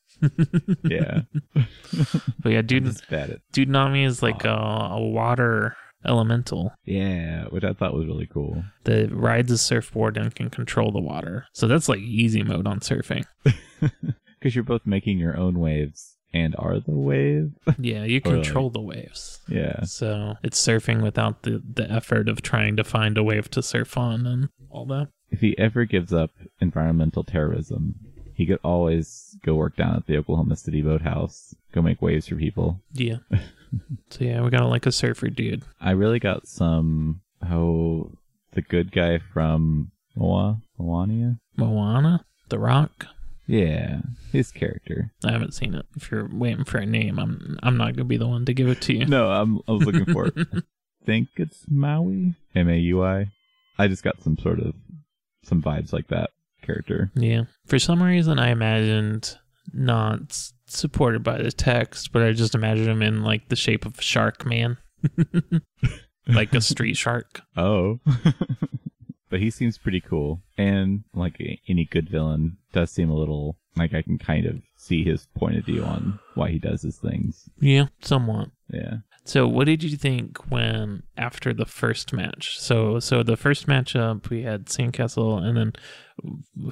[0.84, 1.22] yeah.
[2.42, 7.64] But yeah, Dude bad at Dude Nami is like a, a water elemental Yeah, which
[7.64, 8.64] I thought was really cool.
[8.86, 11.46] that rides a surfboard and can control the water.
[11.54, 13.26] So that's like easy mode on surfing.
[14.40, 17.52] Because you're both making your own waves and are the wave.
[17.78, 19.42] Yeah, you Or, like- control the waves.
[19.50, 19.84] yeah.
[19.84, 23.98] So it's surfing without the, the effort of trying to find a wave to surf
[23.98, 25.10] on and all that.
[25.30, 26.32] If he ever gives up
[26.62, 27.96] environmental terrorism,
[28.34, 32.36] he could always go work down at the Oklahoma City boathouse, go make waves for
[32.36, 32.80] people.
[32.94, 33.18] Yeah.
[34.10, 35.64] so yeah, we got like a surfer dude.
[35.80, 38.12] I really got some how
[38.52, 41.40] the good guy from Moa, Moania.
[41.58, 43.06] Moana, The Rock.
[43.48, 44.02] Yeah,
[44.32, 45.12] his character.
[45.26, 45.86] I haven't seen it.
[45.96, 48.68] If you're waiting for a name, I'm I'm not gonna be the one to give
[48.68, 49.06] it to you.
[49.06, 49.60] No, I'm.
[49.68, 50.36] I was looking for it.
[51.10, 52.36] think it's Maui.
[52.54, 53.32] M A U I.
[53.80, 54.76] I just got some sort of
[55.44, 56.30] some vibes like that
[56.62, 57.12] character.
[57.16, 57.44] Yeah.
[57.66, 59.38] For some reason, I imagined
[59.74, 64.00] not supported by the text, but I just imagine him in like the shape of
[64.00, 64.78] a shark man,
[66.28, 67.42] like a street shark.
[67.56, 68.00] Oh.
[69.30, 70.42] but he seems pretty cool.
[70.58, 75.04] And like any good villain does seem a little like I can kind of see
[75.04, 77.50] his point of view on why he does his things.
[77.60, 78.50] Yeah, somewhat.
[78.72, 78.98] Yeah.
[79.26, 82.60] So, what did you think when after the first match?
[82.60, 85.74] So, so the first matchup we had Sandcastle, and then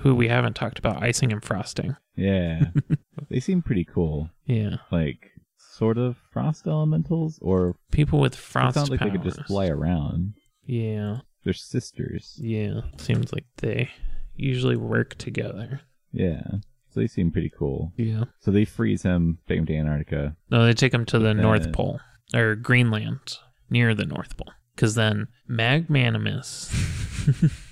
[0.01, 1.95] who we haven't talked about, icing and frosting.
[2.15, 2.65] Yeah.
[3.29, 4.29] they seem pretty cool.
[4.45, 8.75] Yeah, Like sort of frost elementals or people with frost.
[8.75, 9.11] it sounds like powers.
[9.11, 10.33] they could just fly around.
[10.65, 12.37] Yeah, They're sisters.
[12.41, 12.81] yeah.
[12.97, 13.89] Seems like they
[14.35, 15.81] usually work together.
[16.11, 16.41] Yeah.
[16.89, 17.93] So they seem pretty cool.
[17.95, 18.23] Yeah.
[18.39, 20.35] So they freeze him, take him to Antarctica.
[20.49, 21.99] No, they take him to the North Pole
[22.33, 23.37] or Greenland,
[23.69, 26.71] near the North Pole, because then Magmanimus,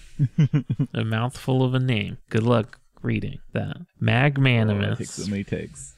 [0.94, 2.18] a mouthful of a name.
[2.30, 3.78] Good luck reading that.
[3.78, 4.98] Oh, it Magmanimus.
[4.98, 5.96] takes so many takes.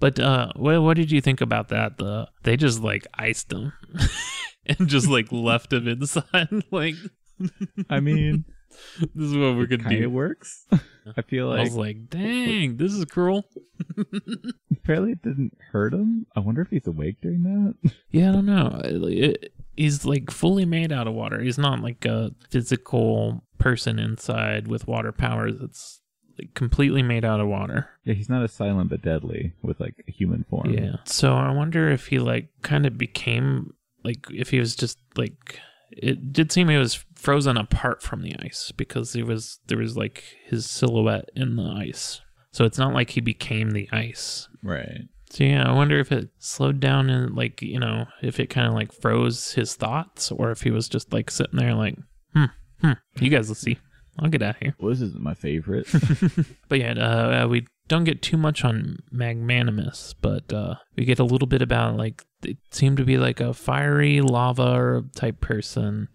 [0.00, 1.98] But uh, what what did you think about that?
[1.98, 3.72] The they just like iced him
[4.66, 6.48] and just like left him inside.
[6.70, 6.94] like
[7.90, 8.44] I mean,
[9.14, 10.06] this is what we're it gonna kind do.
[10.06, 10.66] of works.
[11.16, 13.44] I feel like I like was like, dang, this is cruel.
[14.72, 16.26] apparently it didn't hurt him.
[16.36, 17.92] I wonder if he's awake during that.
[18.10, 18.80] Yeah, I don't know.
[18.84, 21.40] It, he's like fully made out of water.
[21.40, 25.56] He's not like a physical person inside with water powers.
[25.60, 26.00] It's
[26.38, 27.88] like completely made out of water.
[28.04, 30.70] yeah, he's not as silent but deadly with like a human form.
[30.72, 30.96] Yeah.
[31.04, 35.58] So I wonder if he like kind of became like if he was just like
[35.90, 39.96] it did seem he was frozen apart from the ice because there was there was
[39.96, 42.20] like his silhouette in the ice.
[42.52, 44.48] So it's not like he became the ice.
[44.62, 45.08] Right.
[45.30, 48.66] So yeah, I wonder if it slowed down and like you know if it kind
[48.68, 51.96] of like froze his thoughts or if he was just like sitting there like
[52.34, 52.44] hmm
[52.80, 52.92] hmm.
[53.20, 53.78] You guys will see.
[54.18, 54.74] I'll get out of here.
[54.78, 55.86] Well, this isn't my favorite.
[56.68, 61.18] But yeah, uh, uh, we don't get too much on Magmanimus, but uh, we get
[61.18, 66.08] a little bit about like it seemed to be like a fiery lava type person,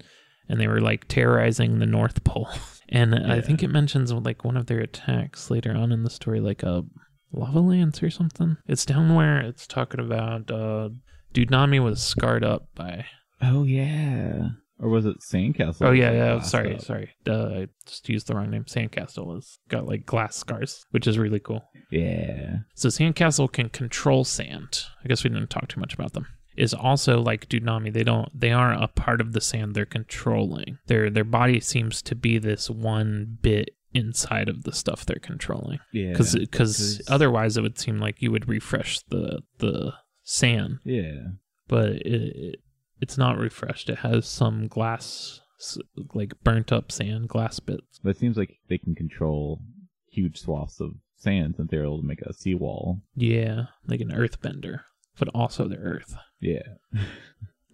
[0.47, 2.49] and they were like terrorizing the North Pole.
[2.89, 6.39] And I think it mentions like one of their attacks later on in the story,
[6.39, 6.84] like a
[7.32, 8.58] lava lance or something.
[8.67, 10.89] It's down where it's talking about uh,
[11.32, 13.06] Dude Nami was scarred up by.
[13.41, 14.49] oh yeah.
[14.79, 15.86] Or was it Sandcastle?
[15.88, 16.39] Oh yeah, yeah.
[16.41, 16.81] Sorry, up?
[16.81, 17.12] sorry.
[17.27, 18.65] Uh, I just used the wrong name.
[18.65, 21.63] Sandcastle has got like glass scars, which is really cool.
[21.91, 22.57] Yeah.
[22.75, 24.86] So Sandcastle can control sand.
[25.03, 26.25] I guess we didn't talk too much about them.
[26.57, 27.91] Is also like Dunami.
[27.93, 28.29] They don't.
[28.39, 30.77] They aren't a part of the sand they're controlling.
[30.88, 35.79] Their their body seems to be this one bit inside of the stuff they're controlling.
[35.93, 36.12] Yeah.
[36.12, 41.21] Because because 'cause- otherwise it would seem like you would refresh the the sand, Yeah.
[41.67, 42.59] but it, it
[43.03, 43.89] it's not refreshed.
[43.89, 45.41] It has some glass
[46.13, 47.99] like burnt up sand glass bits.
[48.01, 49.59] But it seems like they can control
[50.09, 53.01] huge swaths of sand since they're able to make a seawall.
[53.13, 54.79] Yeah, like an earthbender,
[55.19, 56.15] but also the earth.
[56.39, 56.63] Yeah.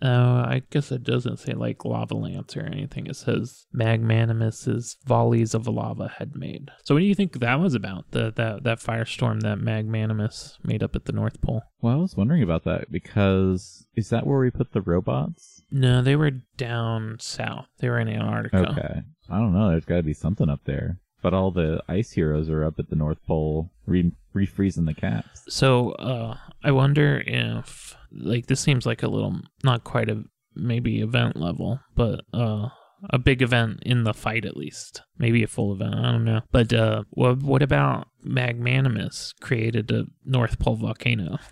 [0.01, 3.07] Uh, I guess it doesn't say like lava lance or anything.
[3.07, 6.71] It says Magmanimus's volleys of lava had made.
[6.85, 8.11] So what do you think that was about?
[8.11, 11.63] The that that firestorm that Magmanimus made up at the North Pole?
[11.81, 15.63] Well, I was wondering about that because is that where we put the robots?
[15.71, 17.67] No, they were down south.
[17.79, 18.71] They were in Antarctica.
[18.71, 19.01] Okay.
[19.29, 19.69] I don't know.
[19.69, 20.99] There's got to be something up there.
[21.21, 25.43] But all the ice heroes are up at the North Pole re- refreezing the caps.
[25.49, 30.23] So uh, I wonder if like this seems like a little not quite a
[30.55, 32.69] maybe event level, but uh
[33.11, 35.01] a big event in the fight at least.
[35.17, 36.41] Maybe a full event, I don't know.
[36.51, 41.37] But uh what what about Magmanimus created a North Pole volcano?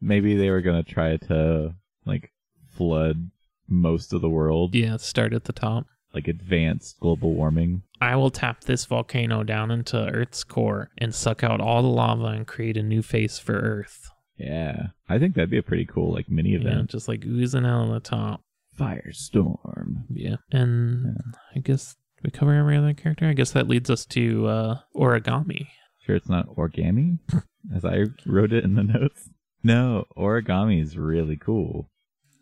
[0.00, 2.32] Maybe they were going to try to like
[2.68, 3.30] flood
[3.68, 5.86] most of the world, yeah, start at the top.
[6.14, 7.82] Like advanced global warming.
[8.00, 12.26] I will tap this volcano down into Earth's core and suck out all the lava
[12.26, 14.10] and create a new face for Earth.
[14.38, 14.88] Yeah.
[15.08, 16.90] I think that'd be a pretty cool like mini Yeah, event.
[16.90, 18.40] just like oozing out of the top.
[18.78, 20.04] Firestorm.
[20.10, 20.36] Yeah.
[20.50, 21.16] And
[21.54, 23.26] I guess we cover every other character.
[23.28, 25.68] I guess that leads us to uh, origami.
[26.04, 27.18] Sure it's not origami
[27.74, 29.28] as I wrote it in the notes.
[29.62, 31.88] No, origami is really cool.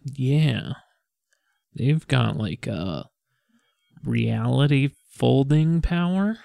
[0.05, 0.73] Yeah.
[1.75, 3.07] They've got like a
[4.05, 6.39] reality folding power.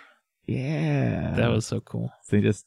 [0.45, 1.33] Yeah.
[1.35, 2.11] That was so cool.
[2.29, 2.65] they just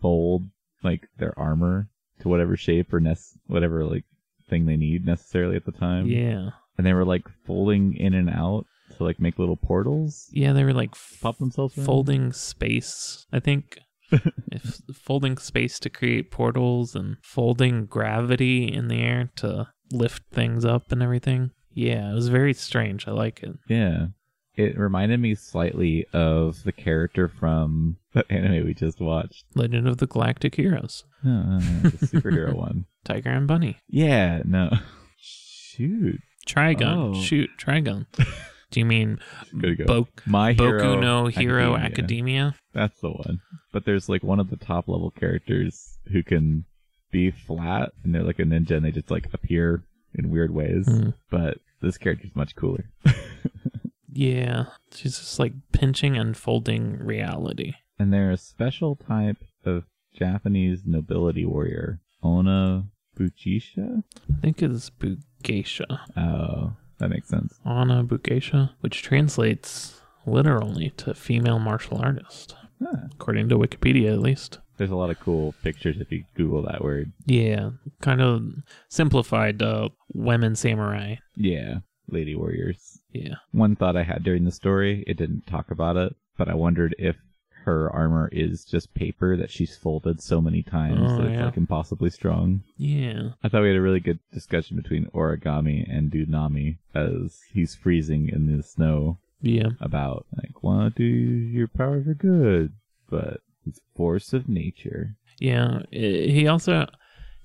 [0.00, 0.48] fold
[0.82, 1.88] like their armor
[2.20, 4.04] to whatever shape or nec- whatever like
[4.48, 6.06] thing they need necessarily at the time.
[6.06, 6.50] Yeah.
[6.76, 10.64] And they were like folding in and out to like make little portals, Yeah, they
[10.64, 11.86] were like f- pop themselves around.
[11.86, 13.26] folding space.
[13.32, 13.78] I think
[14.10, 20.64] if folding space to create portals and folding gravity in the air to lift things
[20.66, 21.52] up and everything.
[21.72, 23.08] Yeah, it was very strange.
[23.08, 23.56] I like it.
[23.68, 24.08] Yeah.
[24.54, 29.44] It reminded me slightly of the character from the anime we just watched.
[29.54, 31.04] Legend of the Galactic Heroes.
[31.24, 32.84] Uh, the superhero one.
[33.04, 33.78] Tiger and Bunny.
[33.88, 34.70] Yeah, no.
[35.20, 36.18] Shoot.
[36.48, 36.82] Trigun.
[37.16, 37.20] Oh.
[37.22, 38.06] Shoot, Trigun.
[38.72, 39.20] Do you mean.
[39.86, 40.82] Bo- My hero.
[40.96, 41.86] Boku no Hero Academia.
[41.86, 42.54] Academia?
[42.74, 43.40] That's the one.
[43.72, 46.64] But there's like one of the top level characters who can
[47.12, 49.84] be flat and they're like a ninja and they just like appear
[50.14, 50.86] in weird ways.
[50.88, 51.10] Hmm.
[51.30, 52.86] But this character's much cooler.
[54.12, 57.74] Yeah, she's just like pinching and folding reality.
[57.98, 62.00] and they're a special type of Japanese nobility warrior.
[62.22, 62.84] Ona
[63.18, 64.02] Buchisha?
[64.30, 65.98] I think it's Bugeisha.
[66.16, 67.58] Oh, that makes sense.
[67.64, 73.08] Onna Bugeisha, which translates literally to female martial artist, Huh.
[73.12, 74.58] according to Wikipedia at least.
[74.78, 77.12] There's a lot of cool pictures if you Google that word.
[77.26, 77.70] Yeah,
[78.00, 78.42] kind of
[78.88, 81.16] simplified uh, women samurai.
[81.36, 81.78] Yeah,
[82.12, 83.00] lady warriors.
[83.12, 83.34] Yeah.
[83.52, 86.94] One thought I had during the story, it didn't talk about it, but I wondered
[86.98, 87.16] if
[87.64, 91.44] her armor is just paper that she's folded so many times Oh, that it's yeah.
[91.44, 92.62] like impossibly strong.
[92.76, 93.30] Yeah.
[93.42, 98.28] I thought we had a really good discussion between Origami and Dudnami as he's freezing
[98.28, 99.70] in the snow Yeah.
[99.80, 102.72] about like to use your powers are good,
[103.08, 105.14] but it's force of nature.
[105.38, 105.82] Yeah.
[105.92, 106.86] Eh, he also,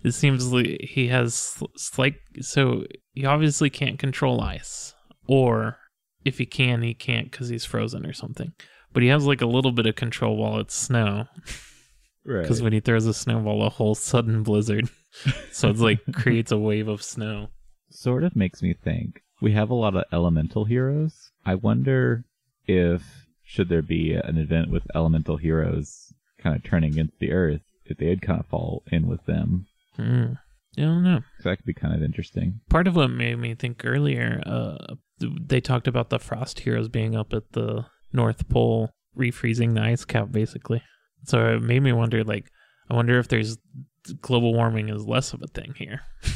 [0.03, 1.61] it seems like he has,
[1.97, 4.93] like, so he obviously can't control ice.
[5.27, 5.77] Or
[6.23, 8.53] if he can, he can't because he's frozen or something.
[8.93, 11.25] But he has like a little bit of control while it's snow.
[12.25, 12.41] Right.
[12.41, 14.89] Because when he throws a snowball, a whole sudden blizzard.
[15.51, 17.49] so it's like creates a wave of snow.
[17.89, 21.31] sort of makes me think we have a lot of elemental heroes.
[21.45, 22.25] I wonder
[22.65, 27.61] if should there be an event with elemental heroes kind of turning against the earth,
[27.85, 29.67] if they'd kind of fall in with them.
[29.97, 30.33] Hmm.
[30.77, 31.21] I don't know.
[31.43, 32.59] that could be kind of interesting.
[32.69, 37.15] Part of what made me think earlier, uh, they talked about the frost heroes being
[37.15, 40.83] up at the North Pole, refreezing the ice cap, basically.
[41.23, 42.51] So it made me wonder, like,
[42.91, 43.57] I wonder if there's
[44.21, 46.01] global warming is less of a thing here.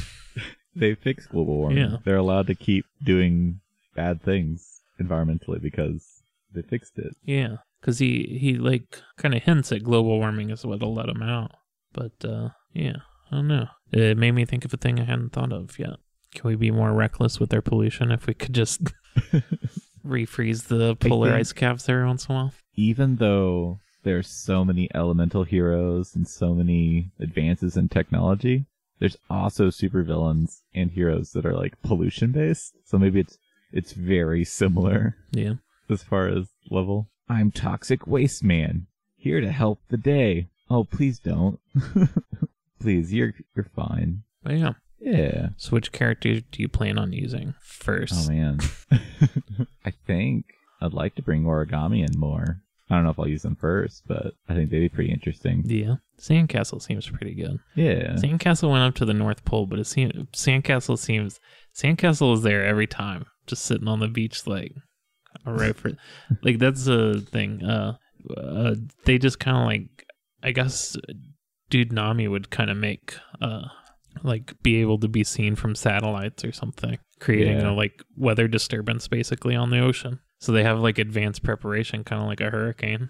[0.74, 1.78] They fixed global warming.
[1.78, 1.96] Yeah.
[2.04, 3.60] They're allowed to keep doing
[3.94, 6.22] bad things environmentally because
[6.54, 7.14] they fixed it.
[7.24, 11.22] Yeah, because he he like kind of hints at global warming is what'll let him
[11.22, 11.50] out.
[11.92, 12.96] But uh, yeah,
[13.32, 13.66] I don't know.
[13.92, 15.96] It made me think of a thing I hadn't thought of yet.
[16.34, 18.82] Can we be more reckless with our pollution if we could just
[20.06, 22.52] refreeze the polar ice caps every once in a while?
[22.74, 28.66] Even though there's so many elemental heroes and so many advances in technology,
[28.98, 32.74] there's also supervillains and heroes that are like pollution based.
[32.84, 33.38] So maybe it's
[33.72, 35.54] it's very similar Yeah.
[35.88, 37.08] as far as level.
[37.28, 40.48] I'm Toxic Waste Man, here to help the day.
[40.68, 41.58] Oh, please don't.
[42.82, 44.22] please, you're you're fine.
[44.42, 44.72] But yeah.
[45.00, 45.48] Yeah.
[45.56, 48.28] So which character do you plan on using first?
[48.28, 48.60] Oh man.
[49.84, 50.46] I think
[50.80, 52.60] I'd like to bring origami in more.
[52.88, 55.62] I don't know if I'll use them first, but I think they'd be pretty interesting.
[55.64, 55.96] Yeah.
[56.20, 57.58] Sandcastle seems pretty good.
[57.74, 58.12] Yeah.
[58.14, 61.40] Sandcastle went up to the North Pole, but it seems Sandcastle seems
[61.74, 64.74] Sandcastle is there every time, just sitting on the beach, like
[65.46, 65.92] all right for
[66.42, 67.64] like that's a thing.
[67.64, 67.96] Uh,
[68.36, 70.06] uh they just kind of like
[70.42, 70.96] I guess
[71.72, 73.62] Dude Nami would kind of make uh
[74.22, 77.70] like be able to be seen from satellites or something, creating Yeah.
[77.70, 80.20] a like weather disturbance basically on the ocean.
[80.38, 83.08] So they have like advanced preparation, kind of like a hurricane.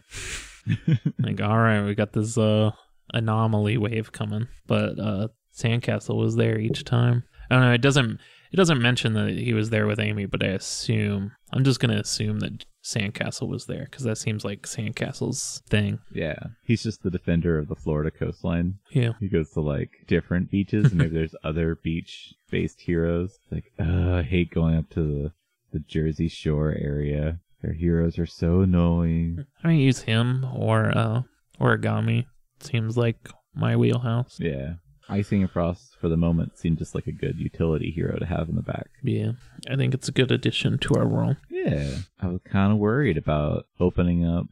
[1.18, 2.70] like, all right, we got this uh
[3.12, 7.25] anomaly wave coming, but uh Sandcastle was there each time.
[7.51, 7.72] I don't know.
[7.75, 8.20] It doesn't.
[8.53, 11.98] It doesn't mention that he was there with Amy, but I assume I'm just gonna
[11.98, 16.01] assume that Sandcastle was there because that seems like Sandcastle's thing.
[16.12, 16.38] Yeah.
[16.64, 18.79] He's just the defender of the Florida coastline.
[18.90, 19.12] Yeah.
[19.21, 23.39] He goes to like different beaches and maybe there's other beach based heroes.
[23.51, 25.33] Like, uh, I hate going up to the,
[25.72, 27.39] the Jersey Shore area.
[27.62, 29.47] Their heroes are so annoying.
[29.62, 31.22] I mean, use him or uh
[31.61, 32.26] Origami.
[32.61, 34.39] Seems like my wheelhouse.
[34.41, 34.74] Yeah.
[35.13, 38.49] Icing and Frost for the moment seem just like a good utility hero to have
[38.49, 38.89] in the back.
[39.03, 39.33] Yeah,
[39.71, 41.37] I think it's a good addition to our world.
[41.51, 41.97] Yeah.
[42.21, 44.47] I was kind of worried about opening up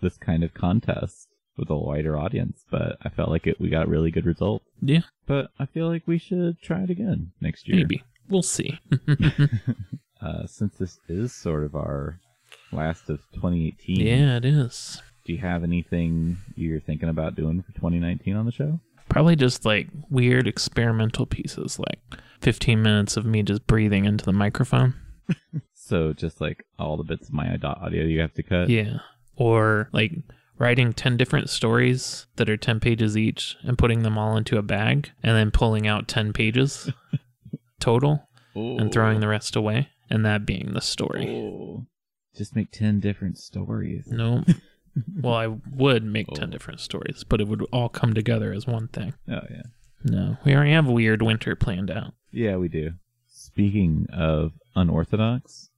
[0.00, 3.88] this kind of contest with a wider audience, but I felt like it we got
[3.88, 4.64] really good results.
[4.80, 7.76] Yeah, But I feel like we should try it again next year.
[7.78, 8.78] maybe we'll see.
[10.22, 12.18] Uh, since this is sort of our
[12.72, 15.02] last of 2018, yeah, it is.
[15.26, 18.80] do you have anything you're thinking about doing for 2019 on the show?
[19.14, 22.00] Probably just like weird experimental pieces, like
[22.40, 24.94] 15 minutes of me just breathing into the microphone.
[25.76, 28.70] So just like all the bits of my audio- you have to cut.
[28.70, 29.00] Yeah.
[29.36, 30.12] Or like
[30.58, 34.62] writing 10 different stories that are 10 pages each and putting them all into a
[34.62, 36.90] bag and then pulling out 10 pages
[37.80, 41.26] total and throwing the rest away and that being the story.
[41.28, 41.86] Ooh.
[42.34, 44.06] Just make ten different stories.
[44.08, 44.42] No.
[45.20, 46.52] well, I would make 10 Oh.
[46.52, 49.14] different stories, but it would all come together as one thing.
[49.28, 49.62] Oh yeah.
[50.04, 50.36] No.
[50.44, 52.12] We already have Weird Winter planned out.
[52.30, 52.92] Yeah, we do.
[53.28, 55.70] Speaking of unorthodox,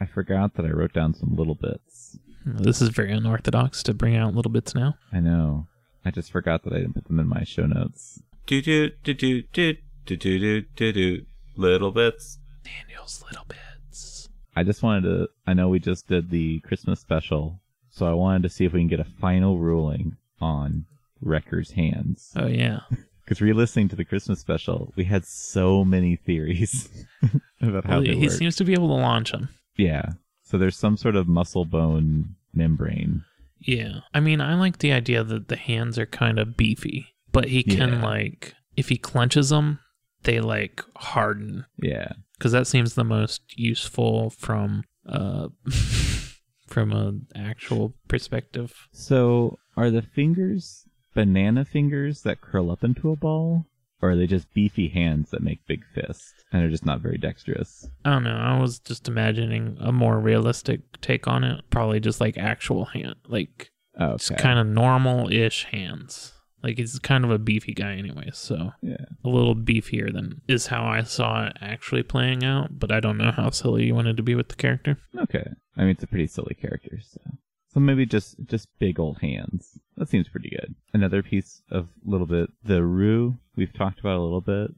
[0.00, 2.18] I forgot that I wrote down some little bits.
[2.44, 4.94] Hmm, this is very unorthodox to bring out little bits now.
[5.12, 5.66] I know.
[6.04, 8.20] I just forgot that I didn't put them in my show notes.
[8.46, 9.74] Do do do do do
[10.06, 11.26] do do do do do.
[11.56, 12.38] Little bits.
[12.62, 14.28] Daniel's little bits.
[14.54, 15.28] I just wanted to.
[15.46, 17.60] I know we just did the Christmas special,
[17.96, 20.84] so I wanted to see if we can get a final ruling on
[21.22, 22.32] Wrecker's hands.
[22.36, 22.80] Oh, yeah.
[23.24, 26.88] Because re-listening to the Christmas special, we had so many theories
[27.60, 28.30] about how Well, they he work.
[28.30, 29.48] seems to be able to launch them.
[29.76, 30.10] Yeah.
[30.44, 33.24] So there's some sort of muscle bone membrane.
[33.58, 34.02] Yeah.
[34.14, 37.64] I mean, I like the idea that the hands are kind of beefy, but he
[37.64, 38.04] can, Yeah.
[38.04, 39.80] like, if he clenches them,
[40.22, 41.64] they, like, harden.
[41.82, 42.12] Yeah.
[42.38, 45.48] Because that seems the most useful from, uh,
[46.66, 48.74] from an actual perspective.
[48.92, 53.66] So are the fingers banana fingers that curl up into a ball?
[54.02, 57.16] Or are they just beefy hands that make big fists and are just not very
[57.16, 57.88] dexterous?
[58.04, 58.36] I don't know.
[58.36, 61.64] I was just imagining a more realistic take on it.
[61.70, 64.40] Probably just like actual hand, like Oh, it's okay.
[64.42, 66.34] kind of normal-ish hands.
[66.66, 69.04] Like he's kind of a beefy guy anyway, so Yeah.
[69.24, 72.80] a little beefier than is how I saw it actually playing out.
[72.80, 74.98] But I don't know how silly you wanted to be with the character.
[75.16, 75.46] Okay.
[75.76, 77.20] I mean, it's a pretty silly character, so.
[77.68, 79.78] So maybe just just big old hands.
[79.96, 80.74] That seems pretty good.
[80.92, 84.72] Another piece of little bit the Rue we've talked about a little bit.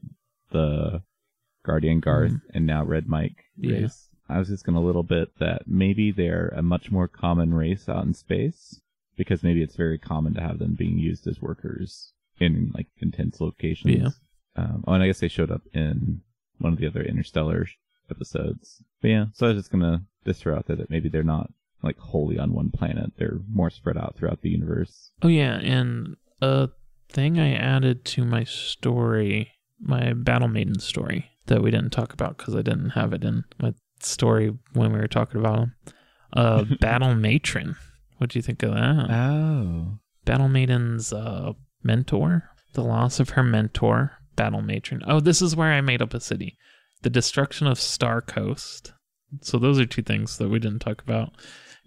[0.51, 1.01] The
[1.65, 2.01] Guardian hmm.
[2.01, 3.81] Garth and now Red Mike Yeah.
[3.81, 4.09] race.
[4.27, 8.05] I was just gonna little bit that maybe they're a much more common race out
[8.05, 8.79] in space
[9.19, 13.41] because maybe it's very common to have them being used as workers in like intense
[13.41, 13.93] locations.
[13.93, 14.09] Yeah.
[14.55, 16.21] Um, oh, and I guess they showed up in
[16.57, 17.67] one of the other Interstellar
[18.09, 18.81] episodes.
[19.01, 21.51] But yeah, so I was just gonna just throw out there that maybe they're not
[21.83, 23.11] like wholly on one planet.
[23.17, 25.11] They're more spread out throughout the universe.
[25.21, 26.69] Oh yeah, and a
[27.09, 29.51] thing I added to my story,
[29.81, 33.43] my Battle Maiden story that we didn't talk about because I didn't have it in
[33.59, 35.75] my story when we were talking about them.
[36.31, 37.75] Uh, Battle Matron.
[38.19, 39.09] What do you think of that?
[39.09, 39.97] Oh.
[40.25, 41.53] Battle Maiden's uh,
[41.83, 45.01] mentor, the loss of her mentor, Battle Matron.
[45.07, 46.57] Oh, this is where I made up a city.
[47.01, 48.93] The destruction of Star Coast.
[49.41, 51.31] So those are two things that we didn't talk about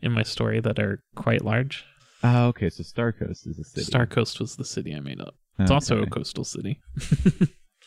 [0.03, 1.85] in my story that are quite large.
[2.25, 2.71] Oh, okay.
[2.71, 3.85] So Star Coast is a city.
[3.85, 5.35] Star Coast was the city I made up.
[5.59, 6.81] It's also a coastal city.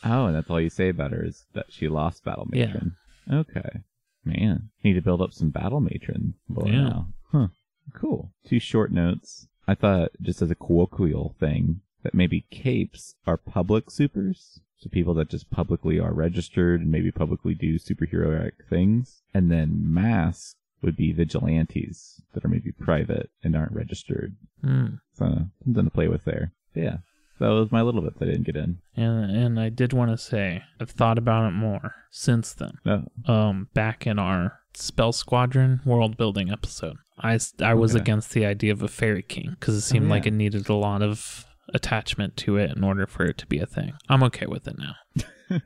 [0.04, 2.94] Oh, and that's all you say about her is that she lost Battle Matron.
[3.26, 3.38] Yeah.
[3.38, 3.80] Okay.
[4.24, 6.82] Man, need to build up some Battle Matron lore Yeah.
[6.82, 7.06] now.
[7.32, 7.46] Huh.
[7.94, 8.32] Cool.
[8.44, 9.48] Two short notes.
[9.68, 14.60] I thought, just as a colloquial thing, that maybe capes are public supers.
[14.78, 19.22] So people that just publicly are registered and maybe publicly do superheroic things.
[19.32, 24.36] And then masks would be vigilantes that are maybe private and aren't registered.
[24.62, 24.86] Hmm.
[25.14, 26.52] So something to play with there.
[26.74, 26.96] But yeah.
[27.38, 28.78] That was my little bits I didn't get in.
[28.96, 32.78] And and I did want to say I've thought about it more since then.
[32.84, 33.08] No.
[33.26, 38.02] Um, back in our Spell Squadron world building episode, I, I was Okay.
[38.02, 40.28] against the idea of a fairy king because it seemed oh, like yeah.
[40.32, 43.66] it needed a lot of attachment to it in order for it to be a
[43.66, 43.94] thing.
[44.08, 45.58] I'm okay with it now.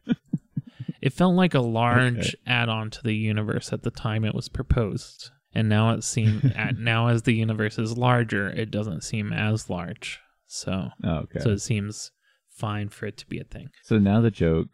[1.03, 5.31] it felt like a large add-on to the universe at the time it was proposed,
[5.55, 9.69] and now it seemed at, now as the universe is larger, it doesn't seem as
[9.69, 10.21] large.
[10.47, 11.41] So Oh, okay.
[11.41, 12.13] so it seems
[12.49, 13.69] fine for it to be a thing.
[13.83, 14.69] So now the joke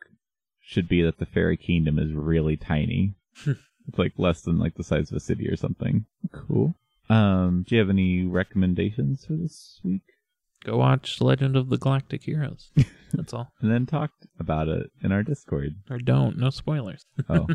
[0.60, 3.14] should be that the fairy kingdom is really tiny.
[3.88, 6.06] it's like less than like the size of a city or something.
[6.32, 6.74] Cool.
[7.08, 10.02] Um, do you have any recommendations for this week?
[10.64, 12.70] Go watch Legend of the Galactic Heroes.
[13.12, 13.52] That's all.
[13.60, 14.10] And then talk
[14.40, 15.76] about it in our Discord.
[15.88, 16.38] Or don't.
[16.38, 17.04] No spoilers.
[17.28, 17.46] Oh.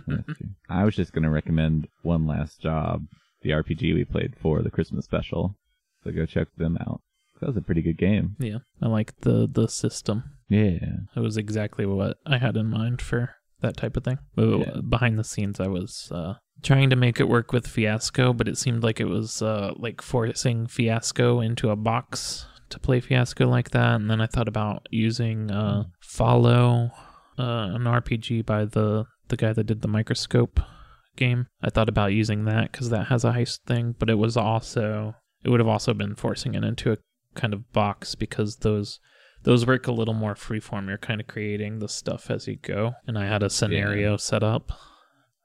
[0.69, 3.07] I was just gonna recommend One Last Job,
[3.41, 5.57] the RPG we played for the Christmas special.
[6.03, 7.01] So go check them out.
[7.41, 8.35] That was a pretty good game.
[8.39, 8.59] Yeah.
[8.81, 10.23] I like the the system.
[10.47, 10.79] Yeah.
[11.15, 14.19] It was exactly what I had in mind for that type of thing.
[14.37, 14.81] Yeah.
[14.87, 18.57] behind the scenes, I was uh, trying to make it work with Fiasco, but it
[18.57, 23.71] seemed like it was uh, like forcing Fiasco into a box to play Fiasco like
[23.71, 23.95] that.
[23.95, 26.91] And then I thought about using uh, Follow,
[27.37, 30.59] uh, an RPG by the the guy that did the Microscope
[31.15, 31.47] game.
[31.61, 35.15] I thought about using that because that has a heist thing, but it was also
[35.43, 36.97] it would have also been forcing it into a
[37.35, 38.99] kind of box because those
[39.43, 40.87] those work a little more freeform.
[40.87, 42.93] You're kind of creating the stuff as you go.
[43.07, 44.71] And I had a scenario set up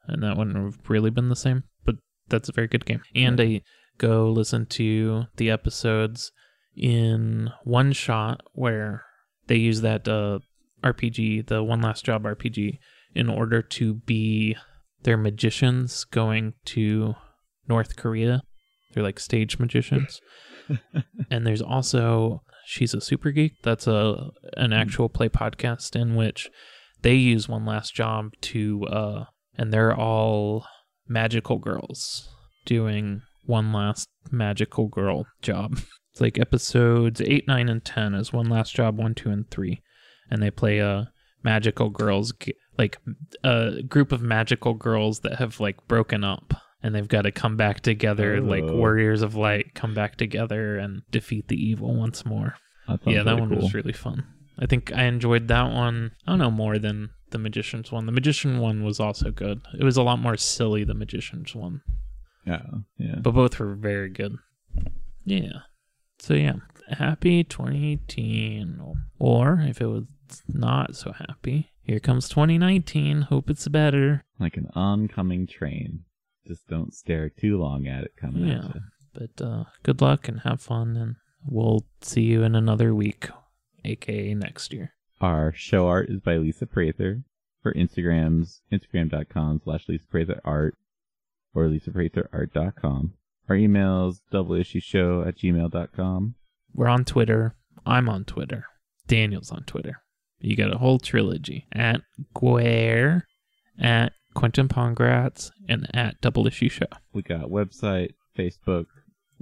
[0.08, 1.64] and that wouldn't have really been the same.
[1.84, 1.96] But
[2.28, 3.02] that's a very good game.
[3.14, 3.62] And I
[3.98, 6.32] go listen to the episodes
[6.76, 9.04] in one shot where
[9.46, 10.40] they use that uh,
[10.84, 12.78] RPG, the One Last Job RPG,
[13.14, 14.56] in order to be
[15.02, 17.14] their magicians going to
[17.68, 18.42] North Korea.
[18.92, 20.20] They're like stage magicians.
[21.30, 23.62] and there's also She's a Super Geek.
[23.62, 26.50] That's a an actual play podcast in which
[27.02, 29.24] they use One Last Job to uh
[29.56, 30.66] and they're all
[31.08, 32.28] magical girls
[32.64, 35.78] doing one last magical girl job.
[36.12, 39.82] It's like episodes 8, 9 and 10 is One Last Job 1, 2 and 3
[40.30, 41.12] and they play a
[41.42, 42.32] magical girls
[42.78, 42.98] like
[43.44, 46.54] a group of magical girls that have like broken up
[46.86, 48.76] and they've got to come back together like Oh.
[48.76, 52.54] warriors of light come back together and defeat the evil once more.
[52.86, 53.58] That yeah that one cool.
[53.62, 54.24] was really fun.
[54.58, 58.06] I think i enjoyed that one i don't know more than the magician's one.
[58.06, 59.60] The magician one was also good.
[59.78, 61.82] It was a lot more silly the magician's one.
[62.46, 62.62] Yeah,
[62.98, 63.16] yeah.
[63.20, 64.36] but both were very good.
[65.24, 65.62] Yeah.
[66.20, 66.54] So yeah.
[66.88, 68.80] Happy 2018
[69.18, 70.04] or if it was
[70.46, 74.24] not so happy here comes 2019 hope it's better.
[74.38, 76.04] Like an oncoming train.
[76.46, 78.68] Just don't stare too long at it coming Yeah.
[79.14, 81.16] but uh good luck and have fun and
[81.46, 83.28] we'll see you in another week
[83.84, 87.22] aka next year Our show art is by Lisa Prather.
[87.62, 90.74] For Instagrams, instagram.com slash Lisa Prather art
[91.54, 93.14] or lisapratherart.com.
[93.48, 96.34] Our emails, double issue show at gmail.com.
[96.74, 97.54] We're on Twitter.
[97.84, 98.66] I'm on Twitter.
[99.08, 100.02] Daniel's on Twitter.
[100.38, 102.02] You got a whole trilogy at
[102.36, 103.22] Guare,
[103.80, 106.86] at Quentin Pongratz, and at Double Issue Show.
[107.12, 108.84] We got website, Facebook,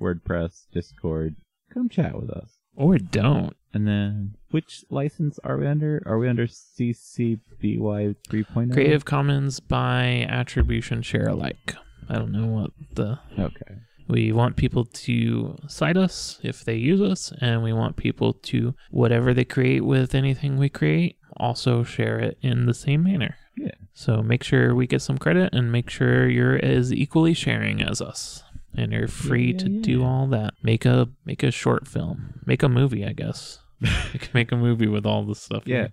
[0.01, 1.35] WordPress, Discord.
[1.73, 2.59] Come chat with us.
[2.77, 3.57] Or don't.
[3.73, 6.01] And then, which license are we under?
[6.07, 8.73] Are we under CC BY 3.0?
[8.73, 11.75] Creative Commons by attribution share alike.
[12.09, 13.19] I don't know what the.
[13.37, 13.81] Okay.
[14.07, 18.75] We want people to cite us if they use us, and we want people to,
[18.91, 23.37] whatever they create with anything we create, also share it in the same manner.
[23.57, 23.71] Yeah.
[23.93, 28.01] So make sure we get some credit and make sure you're as equally sharing as
[28.01, 28.43] us.
[28.77, 29.83] And you're free Yeah, to yeah.
[29.83, 30.55] do all that.
[30.63, 32.41] Make a make a short film.
[32.45, 33.61] Make a movie, I guess.
[33.81, 35.63] you can make a movie with all the stuff.
[35.67, 35.85] Yeah.
[35.85, 35.93] it.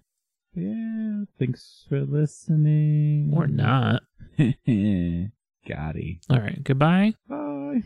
[0.55, 1.25] Yeah.
[1.37, 3.31] Thanks for listening.
[3.35, 4.01] Or not.
[4.67, 6.19] Gotti.
[6.29, 6.63] All right.
[6.63, 7.13] Goodbye.
[7.29, 7.83] Bye.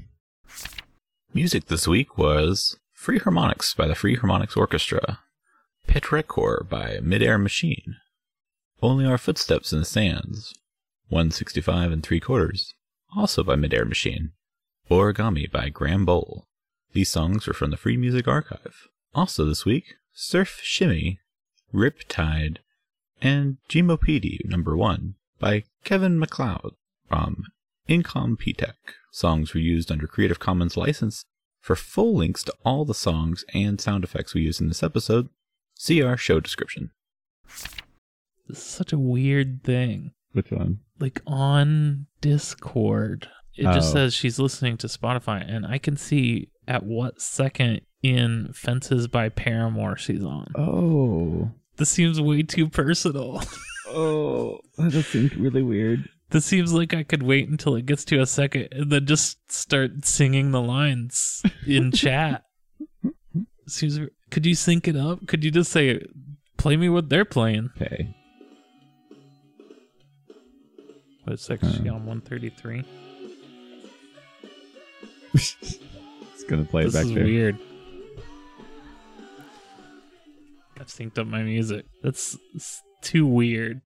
[1.34, 5.20] Music this week was Free Harmonics by the Free Harmonics Orchestra,
[5.88, 7.98] Petrichor by Midair Machine,
[8.82, 10.54] Only Our Footsteps in the Sands,
[11.10, 12.74] 165 and 3 quarters,
[13.16, 14.32] also by Midair Machine,
[14.90, 16.46] Origami by Graham Bole.
[16.94, 18.88] These songs are from the Free Music Archive.
[19.14, 21.20] Also this week, Surf Shimmy,
[21.74, 22.58] Riptide,
[23.22, 26.74] and Gymnopedie number 1 by Kevin MacLeod
[27.08, 27.44] from
[27.88, 28.76] Incompetech.
[29.12, 31.24] Songs were used under Creative Commons license.
[31.62, 35.30] For full links to all the songs and sound effects we use in this episode,
[35.74, 36.92] see our show description.
[38.48, 40.12] This is such a weird thing.
[40.34, 40.80] Which one?
[41.00, 43.28] like on Discord.
[43.58, 43.93] It just Oh.
[43.93, 49.30] says she's listening to Spotify, and I can see at what second in Fences by
[49.30, 50.48] Paramore she's on.
[50.56, 51.52] Oh.
[51.78, 53.41] This seems way too personal.
[53.88, 54.60] Oh.
[54.78, 56.10] That seems really weird.
[56.32, 59.38] this seems like I could wait until it gets to a second and then just
[59.52, 62.43] start singing the lines in chat.
[63.68, 64.00] Seems.
[64.32, 65.28] Could you sync it up?
[65.28, 66.02] Could you just say,
[66.58, 67.70] "Play me what they're playing"?
[67.80, 68.14] Okay.
[71.26, 72.06] What section is she on?
[72.06, 72.84] One thirty three.
[75.34, 77.24] it's gonna play it This back is there.
[77.24, 77.58] weird.
[80.80, 81.86] I've synced up my music.
[82.04, 82.38] That's
[83.02, 83.82] too weird.